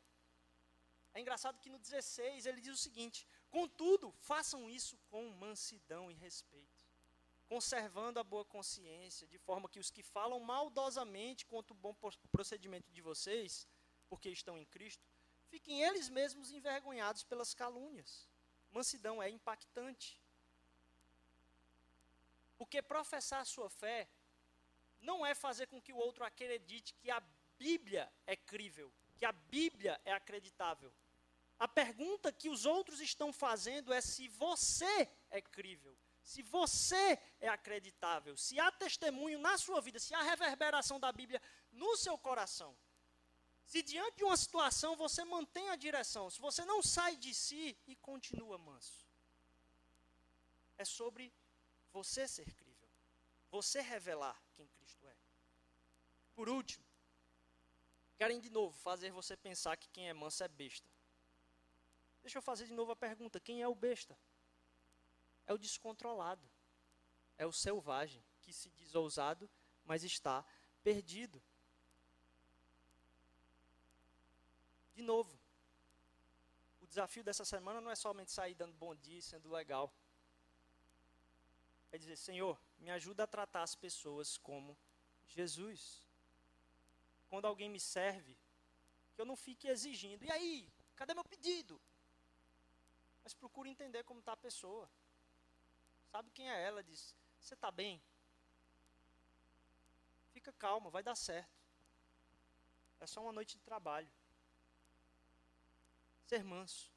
É 1.15 1.21
engraçado 1.21 1.59
que 1.59 1.71
no 1.71 1.79
16 1.79 2.45
ele 2.45 2.61
diz 2.61 2.75
o 2.75 2.83
seguinte: 2.83 3.27
Contudo, 3.49 4.13
façam 4.21 4.69
isso 4.69 4.99
com 5.09 5.31
mansidão 5.31 6.11
e 6.11 6.15
respeito, 6.15 6.85
conservando 7.49 8.21
a 8.21 8.25
boa 8.25 8.45
consciência, 8.45 9.27
de 9.27 9.39
forma 9.39 9.67
que 9.67 9.81
os 9.81 9.91
que 9.91 10.03
falam 10.03 10.41
maldosamente 10.41 11.47
contra 11.47 11.73
o 11.73 11.77
bom 11.77 11.95
procedimento 12.31 12.93
de 12.93 13.01
vocês, 13.01 13.67
porque 14.11 14.29
estão 14.29 14.59
em 14.59 14.67
Cristo, 14.67 15.09
fiquem 15.49 15.81
eles 15.81 16.11
mesmos 16.11 16.51
envergonhados 16.51 17.25
pelas 17.25 17.55
calúnias. 17.55 18.29
Mansidão 18.71 19.23
é 19.23 19.31
impactante. 19.31 20.21
Porque 22.57 22.81
professar 22.81 23.41
a 23.41 23.45
sua 23.45 23.69
fé 23.69 24.09
não 25.01 25.25
é 25.25 25.35
fazer 25.35 25.67
com 25.67 25.81
que 25.81 25.93
o 25.93 25.97
outro 25.97 26.25
acredite 26.25 26.95
que 26.95 27.11
a 27.11 27.23
Bíblia 27.59 28.11
é 28.27 28.37
crível, 28.37 28.93
que 29.17 29.25
a 29.25 29.33
Bíblia 29.33 30.01
é 30.05 30.13
acreditável. 30.13 30.93
A 31.59 31.69
pergunta 31.69 32.33
que 32.33 32.49
os 32.49 32.67
outros 32.67 33.01
estão 33.01 33.33
fazendo 33.33 33.93
é 33.93 34.01
se 34.01 34.29
você 34.29 35.09
é 35.31 35.41
crível, 35.41 35.97
se 36.23 36.43
você 36.43 37.19
é 37.41 37.49
acreditável, 37.49 38.37
se 38.37 38.59
há 38.59 38.71
testemunho 38.73 39.39
na 39.39 39.57
sua 39.59 39.81
vida, 39.81 39.99
se 39.99 40.15
há 40.15 40.23
reverberação 40.23 40.99
da 40.99 41.13
Bíblia 41.13 41.41
no 41.71 41.97
seu 41.97 42.17
coração. 42.19 42.77
Se 43.67 43.83
diante 43.83 44.17
de 44.17 44.25
uma 44.25 44.37
situação 44.37 44.97
você 44.97 45.25
mantém 45.25 45.69
a 45.71 45.77
direção, 45.77 46.29
se 46.29 46.41
você 46.41 46.65
não 46.65 46.83
sai 46.83 47.17
de 47.17 47.33
si 47.35 47.77
e 47.87 47.95
continua 47.97 48.59
manso. 48.59 49.07
É 50.77 50.85
sobre 50.85 51.33
você 51.95 52.27
ser 52.27 52.53
crível, 52.53 52.89
você 53.53 53.81
revelar 53.81 54.37
quem 54.53 54.67
Cristo 54.67 55.07
é. 55.07 55.17
Por 56.35 56.49
último, 56.49 56.85
querem 58.17 58.41
de 58.41 58.51
novo 58.51 58.77
fazer 58.79 59.13
você 59.13 59.37
pensar 59.37 59.77
que 59.77 59.89
quem 59.91 60.09
é 60.09 60.13
manso 60.13 60.43
é 60.43 60.49
besta. 60.49 60.91
Deixa 62.21 62.39
eu 62.39 62.43
fazer 62.43 62.67
de 62.67 62.73
novo 62.73 62.91
a 62.91 62.97
pergunta: 62.97 63.39
quem 63.39 63.63
é 63.63 63.69
o 63.69 63.75
besta? 63.77 64.19
É 65.47 65.53
o 65.53 65.59
descontrolado, 65.59 66.51
é 67.39 67.47
o 67.47 67.53
selvagem, 67.53 68.25
que 68.43 68.53
se 68.53 68.71
diz 68.71 68.93
ousado, 68.97 69.49
mas 69.85 70.03
está 70.03 70.45
perdido. 70.83 71.41
De 74.95 75.03
novo, 75.03 75.39
o 76.81 76.87
desafio 76.87 77.23
dessa 77.23 77.45
semana 77.45 77.81
não 77.81 77.91
é 77.91 77.95
somente 77.95 78.33
sair 78.33 78.55
dando 78.55 78.75
bom 78.75 78.97
dia 78.97 79.19
e 79.19 79.23
sendo 79.23 79.49
legal. 79.49 79.95
É 81.95 81.99
dizer, 81.99 82.17
Senhor, 82.17 82.61
me 82.81 82.91
ajuda 82.91 83.23
a 83.23 83.27
tratar 83.35 83.63
as 83.63 83.77
pessoas 83.77 84.37
como 84.37 84.77
Jesus. 85.29 86.05
Quando 87.29 87.45
alguém 87.45 87.71
me 87.71 87.79
serve, 87.79 88.37
que 89.15 89.21
eu 89.21 89.25
não 89.25 89.37
fique 89.37 89.69
exigindo. 89.69 90.25
E 90.25 90.31
aí, 90.37 90.69
cadê 90.97 91.15
meu 91.15 91.23
pedido? 91.23 91.81
Mas 93.23 93.33
procure 93.33 93.71
entender 93.71 94.03
como 94.03 94.19
está 94.19 94.33
a 94.33 94.37
pessoa. 94.37 94.91
Sabe 96.11 96.33
quem 96.33 96.51
é 96.51 96.65
ela? 96.65 96.83
Diz: 96.83 97.15
Você 97.39 97.55
está 97.55 97.71
bem? 97.71 98.03
Fica 100.33 100.53
calma, 100.55 100.91
vai 100.91 101.05
dar 101.05 101.15
certo. 101.15 101.63
É 102.99 103.07
só 103.07 103.23
uma 103.23 103.33
noite 103.33 103.57
de 103.57 103.63
trabalho. 103.63 104.11
Ser 106.27 106.43
manso. 106.43 106.93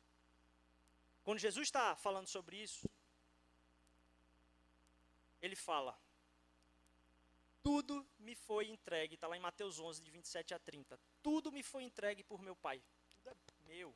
Quando 1.24 1.38
Jesus 1.38 1.68
está 1.68 1.96
falando 1.96 2.26
sobre 2.26 2.58
isso, 2.58 2.90
ele 5.42 5.56
fala: 5.56 6.00
Tudo 7.64 8.08
me 8.20 8.36
foi 8.36 8.68
entregue, 8.68 9.16
está 9.16 9.28
lá 9.28 9.38
em 9.38 9.40
Mateus 9.42 9.80
11, 9.80 10.02
de 10.02 10.12
27 10.12 10.54
a 10.54 10.60
30. 10.60 11.00
Tudo 11.22 11.52
me 11.52 11.64
foi 11.64 11.84
entregue 11.84 12.24
por 12.24 12.42
meu 12.42 12.56
Pai. 12.56 12.82
Tudo 13.10 13.30
é 13.30 13.36
meu. 13.66 13.96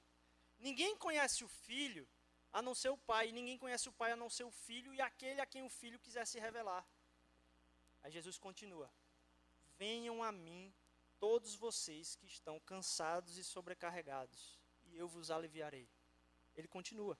Ninguém 0.60 0.96
conhece 0.96 1.44
o 1.44 1.48
Filho 1.48 2.08
a 2.54 2.62
não 2.62 2.76
ser 2.76 2.90
o 2.90 2.98
Pai, 2.98 3.32
ninguém 3.32 3.58
conhece 3.58 3.88
o 3.90 3.94
Pai 3.94 4.12
a 4.12 4.16
não 4.16 4.30
ser 4.30 4.44
o 4.44 4.52
Filho 4.52 4.94
e 4.94 5.02
aquele 5.02 5.40
a 5.42 5.46
quem 5.46 5.64
o 5.64 5.70
Filho 5.70 6.00
quiser 6.00 6.26
se 6.26 6.40
revelar. 6.40 6.86
Aí 8.04 8.12
Jesus 8.12 8.38
continua: 8.38 8.92
Venham 9.78 10.22
a 10.22 10.32
mim 10.32 10.74
todos 11.20 11.56
vocês 11.56 12.16
que 12.16 12.26
estão 12.26 12.60
cansados 12.60 13.38
e 13.38 13.44
sobrecarregados, 13.44 14.60
e 14.88 14.98
eu 14.98 15.08
vos 15.08 15.32
aliviarei. 15.32 15.88
Ele 16.56 16.68
continua: 16.68 17.18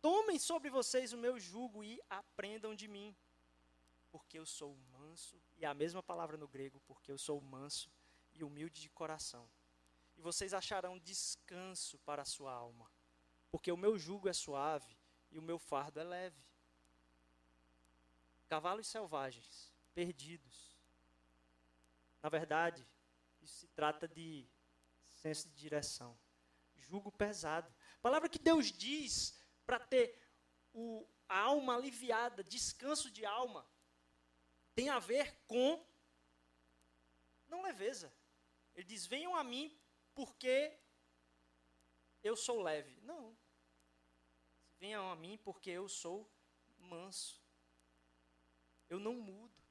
Tomem 0.00 0.38
sobre 0.38 0.70
vocês 0.70 1.12
o 1.12 1.18
meu 1.18 1.40
jugo 1.40 1.82
e 1.82 2.00
aprendam 2.08 2.74
de 2.74 2.86
mim, 2.86 3.16
porque 4.14 4.38
eu 4.38 4.46
sou 4.46 4.76
manso, 4.92 5.36
e 5.56 5.66
a 5.66 5.74
mesma 5.74 6.02
palavra 6.02 6.36
no 6.36 6.46
grego, 6.46 6.80
porque 6.86 7.10
eu 7.10 7.18
sou 7.18 7.40
manso 7.40 7.90
e 8.32 8.44
humilde 8.44 8.80
de 8.80 8.90
coração. 8.90 9.44
E 10.16 10.20
vocês 10.20 10.54
acharão 10.54 10.98
descanso 10.98 11.98
para 11.98 12.22
a 12.22 12.30
sua 12.36 12.52
alma 12.52 12.88
porque 13.54 13.70
o 13.70 13.76
meu 13.76 13.96
jugo 13.96 14.28
é 14.28 14.32
suave 14.32 14.98
e 15.30 15.38
o 15.38 15.42
meu 15.42 15.60
fardo 15.60 16.00
é 16.00 16.02
leve. 16.02 16.44
Cavalos 18.48 18.88
selvagens, 18.88 19.72
perdidos. 19.94 20.76
Na 22.20 22.28
verdade, 22.28 22.84
isso 23.40 23.60
se 23.60 23.68
trata 23.68 24.08
de 24.08 24.44
senso 25.22 25.48
de 25.50 25.54
direção. 25.54 26.18
Jugo 26.74 27.12
pesado. 27.12 27.72
Palavra 28.02 28.28
que 28.28 28.40
Deus 28.40 28.72
diz 28.72 29.38
para 29.64 29.78
ter 29.78 30.20
o, 30.72 31.06
a 31.28 31.38
alma 31.38 31.76
aliviada, 31.76 32.42
descanso 32.42 33.08
de 33.08 33.24
alma, 33.24 33.64
tem 34.74 34.88
a 34.88 34.98
ver 34.98 35.34
com 35.46 35.84
não 37.48 37.62
leveza. 37.62 38.12
Ele 38.74 38.86
diz: 38.86 39.06
venham 39.06 39.36
a 39.36 39.44
mim 39.44 39.76
porque 40.14 40.78
eu 42.22 42.36
sou 42.36 42.60
leve. 42.62 43.00
Não. 43.02 43.36
Venham 44.78 45.10
a 45.10 45.16
mim, 45.16 45.38
porque 45.38 45.70
eu 45.70 45.88
sou 45.88 46.28
manso. 46.78 47.40
Eu 48.88 48.98
não 48.98 49.14
mudo. 49.14 49.62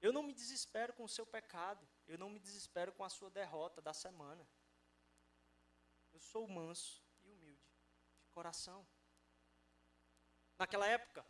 Eu 0.00 0.12
não 0.12 0.22
me 0.22 0.34
desespero 0.34 0.92
com 0.92 1.04
o 1.04 1.08
seu 1.08 1.24
pecado. 1.24 1.86
Eu 2.06 2.18
não 2.18 2.28
me 2.28 2.38
desespero 2.38 2.92
com 2.92 3.04
a 3.04 3.08
sua 3.08 3.30
derrota 3.30 3.80
da 3.80 3.94
semana. 3.94 4.46
Eu 6.12 6.20
sou 6.20 6.46
manso 6.46 7.02
e 7.22 7.30
humilde 7.30 7.62
de 8.22 8.28
coração. 8.30 8.86
Naquela 10.58 10.86
época, 10.86 11.24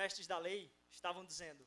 mestres 0.00 0.26
da 0.26 0.38
lei 0.38 0.62
estavam 0.90 1.24
dizendo: 1.30 1.62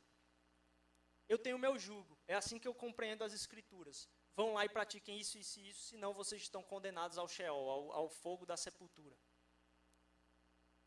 Eu 1.34 1.38
tenho 1.38 1.63
meu 1.65 1.77
jugo, 1.88 2.13
é 2.27 2.36
assim 2.41 2.59
que 2.59 2.67
eu 2.67 2.75
compreendo 2.86 3.23
as 3.23 3.34
Escrituras 3.41 4.09
vão 4.36 4.53
lá 4.55 4.65
e 4.65 4.69
pratiquem 4.77 5.19
isso, 5.23 5.38
isso 5.38 5.59
e 5.59 5.69
isso, 5.69 5.84
senão 5.91 6.13
vocês 6.21 6.41
estão 6.41 6.63
condenados 6.63 7.17
ao 7.17 7.27
Sheol, 7.27 7.69
ao, 7.69 7.91
ao 7.99 8.09
fogo 8.09 8.45
da 8.51 8.57
sepultura. 8.57 9.15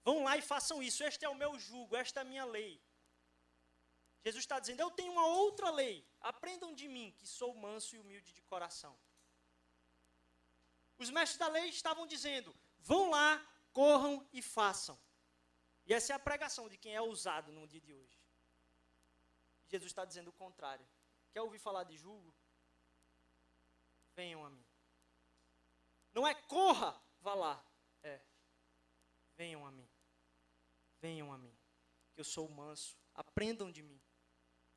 Vão 0.05 0.25
lá 0.25 0.37
e 0.37 0.43
façam 0.43 0.83
isso, 0.83 1.05
este 1.05 1.25
é 1.25 1.29
o 1.29 1.41
meu 1.43 1.53
jugo, 1.59 1.97
esta 1.97 2.21
é 2.21 2.23
a 2.23 2.31
minha 2.33 2.45
lei. 2.45 2.75
Jesus 4.25 4.43
está 4.43 4.59
dizendo: 4.59 4.81
Eu 4.81 4.91
tenho 4.91 5.13
uma 5.13 5.27
outra 5.27 5.71
lei, 5.71 5.97
aprendam 6.21 6.75
de 6.75 6.89
mim, 6.89 7.13
que 7.19 7.27
sou 7.27 7.55
manso 7.55 7.95
e 7.95 7.99
humilde 7.99 8.33
de 8.33 8.43
coração. 8.43 8.99
Os 10.99 11.11
mestres 11.11 11.39
da 11.39 11.49
lei 11.49 11.69
estavam 11.69 12.07
dizendo: 12.07 12.55
Vão 12.79 13.11
lá, 13.11 13.31
corram 13.73 14.29
e 14.33 14.43
façam. 14.43 14.99
E 15.87 15.95
essa 15.95 16.13
é 16.13 16.17
a 16.17 16.19
pregação 16.19 16.69
de 16.69 16.77
quem 16.77 16.95
é 16.95 17.01
ousado 17.01 17.53
no 17.53 17.67
dia 17.67 17.81
de 17.81 17.95
hoje. 17.95 18.19
Jesus 19.69 19.91
está 19.91 20.05
dizendo 20.05 20.29
o 20.29 20.33
contrário. 20.33 20.87
Quer 21.33 21.43
ouvir 21.43 21.59
falar 21.59 21.85
de 21.85 21.97
jugo? 21.97 22.35
venham 24.17 24.45
a 24.45 24.51
mim. 24.51 24.65
Não 26.13 26.27
é 26.27 26.35
corra, 26.35 26.99
vá 27.21 27.35
lá. 27.35 27.65
É, 28.03 28.19
venham 29.37 29.67
a 29.67 29.71
mim. 29.71 29.89
Venham 30.99 31.31
a 31.33 31.39
mim. 31.39 31.55
Que 32.15 32.21
eu 32.21 32.25
sou 32.25 32.49
manso. 32.49 32.99
Aprendam 33.15 33.71
de 33.71 33.83
mim. 33.83 34.01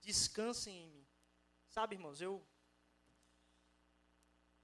Descansem 0.01 0.83
em 0.83 0.89
mim. 0.89 1.07
Sabe, 1.69 1.95
irmãos, 1.95 2.19
eu. 2.19 2.45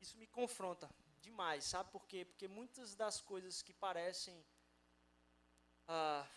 Isso 0.01 0.17
me 0.17 0.27
confronta 0.27 0.89
demais, 1.19 1.63
sabe 1.63 1.89
por 1.89 2.05
quê? 2.05 2.23
Porque 2.23 2.47
muitas 2.47 2.93
das 2.95 3.19
coisas 3.19 3.63
que 3.63 3.73
parecem 3.73 4.45
ah, 5.87 6.27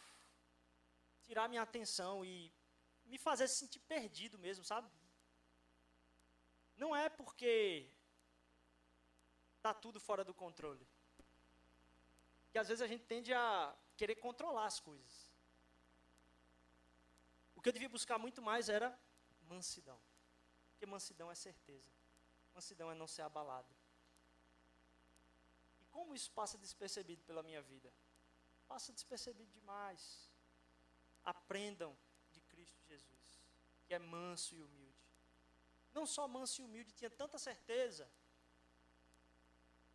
tirar 1.24 1.48
minha 1.48 1.62
atenção 1.62 2.24
e 2.24 2.52
me 3.04 3.18
fazer 3.18 3.48
sentir 3.48 3.80
perdido 3.80 4.38
mesmo, 4.38 4.64
sabe? 4.64 4.90
não 6.78 6.94
é 6.94 7.08
porque 7.08 7.90
está 9.56 9.74
tudo 9.74 9.98
fora 10.00 10.24
do 10.24 10.32
controle. 10.32 10.86
Que 12.50 12.58
às 12.58 12.68
vezes 12.68 12.80
a 12.80 12.86
gente 12.86 13.04
tende 13.04 13.34
a 13.34 13.76
querer 13.96 14.14
controlar 14.14 14.66
as 14.66 14.80
coisas. 14.80 15.28
O 17.54 17.60
que 17.60 17.68
eu 17.68 17.72
devia 17.72 17.88
buscar 17.88 18.18
muito 18.18 18.40
mais 18.40 18.68
era 18.68 18.96
mansidão. 19.42 20.00
Porque 20.70 20.86
mansidão 20.86 21.30
é 21.30 21.34
certeza. 21.34 21.90
Mansidão 22.54 22.90
é 22.90 22.94
não 22.94 23.08
ser 23.08 23.22
abalado. 23.22 23.74
E 25.82 25.86
como 25.86 26.14
isso 26.14 26.30
passa 26.30 26.56
despercebido 26.56 27.22
pela 27.24 27.42
minha 27.42 27.60
vida? 27.60 27.92
Passa 28.68 28.92
despercebido 28.92 29.50
demais. 29.50 30.30
Aprendam 31.24 31.96
de 32.30 32.40
Cristo 32.42 32.80
Jesus, 32.86 33.42
que 33.86 33.94
é 33.94 33.98
manso 33.98 34.54
e 34.54 34.62
humilde. 34.62 35.08
Não 35.92 36.06
só 36.06 36.28
manso 36.28 36.60
e 36.60 36.64
humilde, 36.64 36.92
tinha 36.92 37.10
tanta 37.10 37.38
certeza 37.38 38.08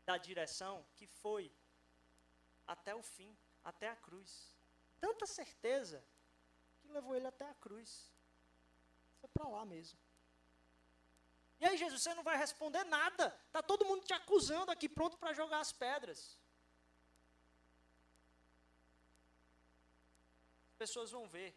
da 0.06 0.18
direção 0.18 0.86
que 0.96 1.08
foi 1.08 1.52
até 2.68 2.94
o 2.96 3.02
fim, 3.02 3.38
até 3.64 3.90
a 3.90 3.96
cruz. 3.96 4.54
Tanta 5.00 5.26
certeza 5.26 6.04
que 6.80 6.88
levou 6.90 7.16
ele 7.16 7.28
até 7.28 7.50
a 7.50 7.54
cruz. 7.56 8.12
Foi 9.20 9.30
para 9.30 9.48
lá 9.48 9.66
mesmo. 9.66 10.00
E 11.60 11.66
aí, 11.66 11.78
Jesus, 11.78 12.02
você 12.02 12.14
não 12.14 12.24
vai 12.24 12.38
responder 12.38 12.84
nada. 12.84 13.30
Tá 13.52 13.62
todo 13.62 13.86
mundo 13.86 14.04
te 14.04 14.14
acusando 14.14 14.70
aqui, 14.72 14.90
pronto 14.90 15.18
para 15.18 15.34
jogar 15.34 15.60
as 15.60 15.72
pedras. 15.72 16.38
Pessoas 20.84 21.12
vão 21.12 21.26
ver 21.36 21.52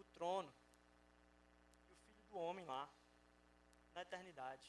o 0.00 0.02
trono 0.16 0.52
e 1.88 1.92
o 1.92 1.96
filho 2.04 2.24
do 2.30 2.36
homem 2.44 2.64
lá 2.64 2.84
na 3.94 4.02
eternidade. 4.06 4.68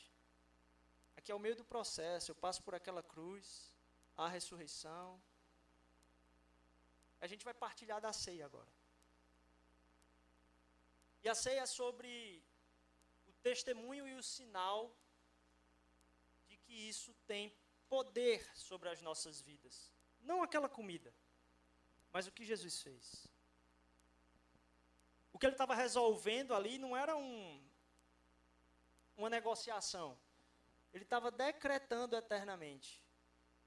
Aqui 1.18 1.32
é 1.32 1.36
o 1.36 1.44
meio 1.46 1.56
do 1.56 1.66
processo, 1.66 2.30
eu 2.30 2.36
passo 2.36 2.62
por 2.66 2.76
aquela 2.76 3.02
cruz, 3.02 3.76
a 4.16 4.28
ressurreição. 4.28 5.08
A 7.20 7.26
gente 7.32 7.44
vai 7.50 7.56
partilhar 7.66 8.00
da 8.00 8.14
ceia 8.14 8.46
agora. 8.46 8.72
E 11.24 11.30
a 11.34 11.34
ceia 11.34 11.62
é 11.62 11.66
sobre 11.66 12.44
o 13.26 13.34
testemunho 13.50 14.08
e 14.08 14.14
o 14.14 14.22
sinal 14.22 14.96
de 16.48 16.58
que 16.58 16.74
isso 16.74 17.12
tem 17.26 17.52
poder 17.90 18.40
sobre 18.56 18.90
as 18.90 19.02
nossas 19.02 19.42
vidas. 19.42 19.92
Não 20.22 20.44
aquela 20.44 20.70
comida, 20.70 21.12
mas 22.12 22.28
o 22.28 22.32
que 22.32 22.46
Jesus 22.46 22.84
fez. 22.84 23.33
O 25.34 25.40
que 25.40 25.46
ele 25.46 25.56
estava 25.56 25.76
resolvendo 25.76 26.54
ali 26.54 26.78
não 26.78 26.96
era 26.96 27.18
um, 27.18 27.62
uma 29.18 29.30
negociação. 29.30 30.18
Ele 30.94 31.04
estava 31.04 31.32
decretando 31.32 32.16
eternamente 32.16 33.04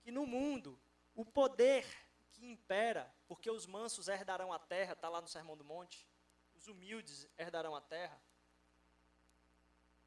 que 0.01 0.13
no 0.13 0.25
mundo 0.25 0.81
o 1.15 1.25
poder 1.25 1.85
que 2.31 2.47
impera, 2.47 3.13
porque 3.27 3.51
os 3.51 3.67
mansos 3.67 4.07
herdarão 4.07 4.53
a 4.53 4.59
terra, 4.59 4.93
está 4.93 5.09
lá 5.09 5.21
no 5.21 5.27
Sermão 5.27 5.57
do 5.57 5.65
Monte, 5.65 6.07
os 6.55 6.69
humildes 6.69 7.29
herdarão 7.37 7.75
a 7.75 7.81
terra, 7.81 8.21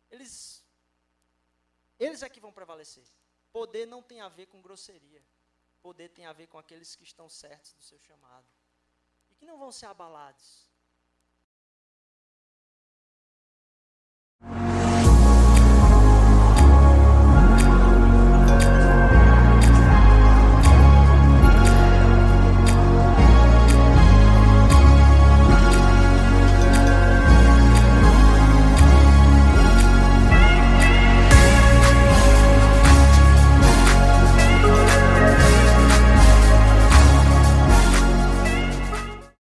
eles, 0.09 0.65
eles 1.99 2.23
é 2.23 2.29
que 2.29 2.39
vão 2.39 2.51
prevalecer. 2.51 3.05
Poder 3.51 3.85
não 3.85 4.01
tem 4.01 4.21
a 4.21 4.29
ver 4.29 4.45
com 4.47 4.61
grosseria. 4.61 5.23
Poder 5.81 6.09
tem 6.09 6.25
a 6.25 6.33
ver 6.33 6.47
com 6.47 6.57
aqueles 6.57 6.95
que 6.95 7.03
estão 7.03 7.27
certos 7.29 7.73
do 7.73 7.81
seu 7.81 7.99
chamado. 7.99 8.47
E 9.31 9.35
que 9.35 9.45
não 9.45 9.57
vão 9.57 9.71
ser 9.71 9.87
abalados. 9.87 10.68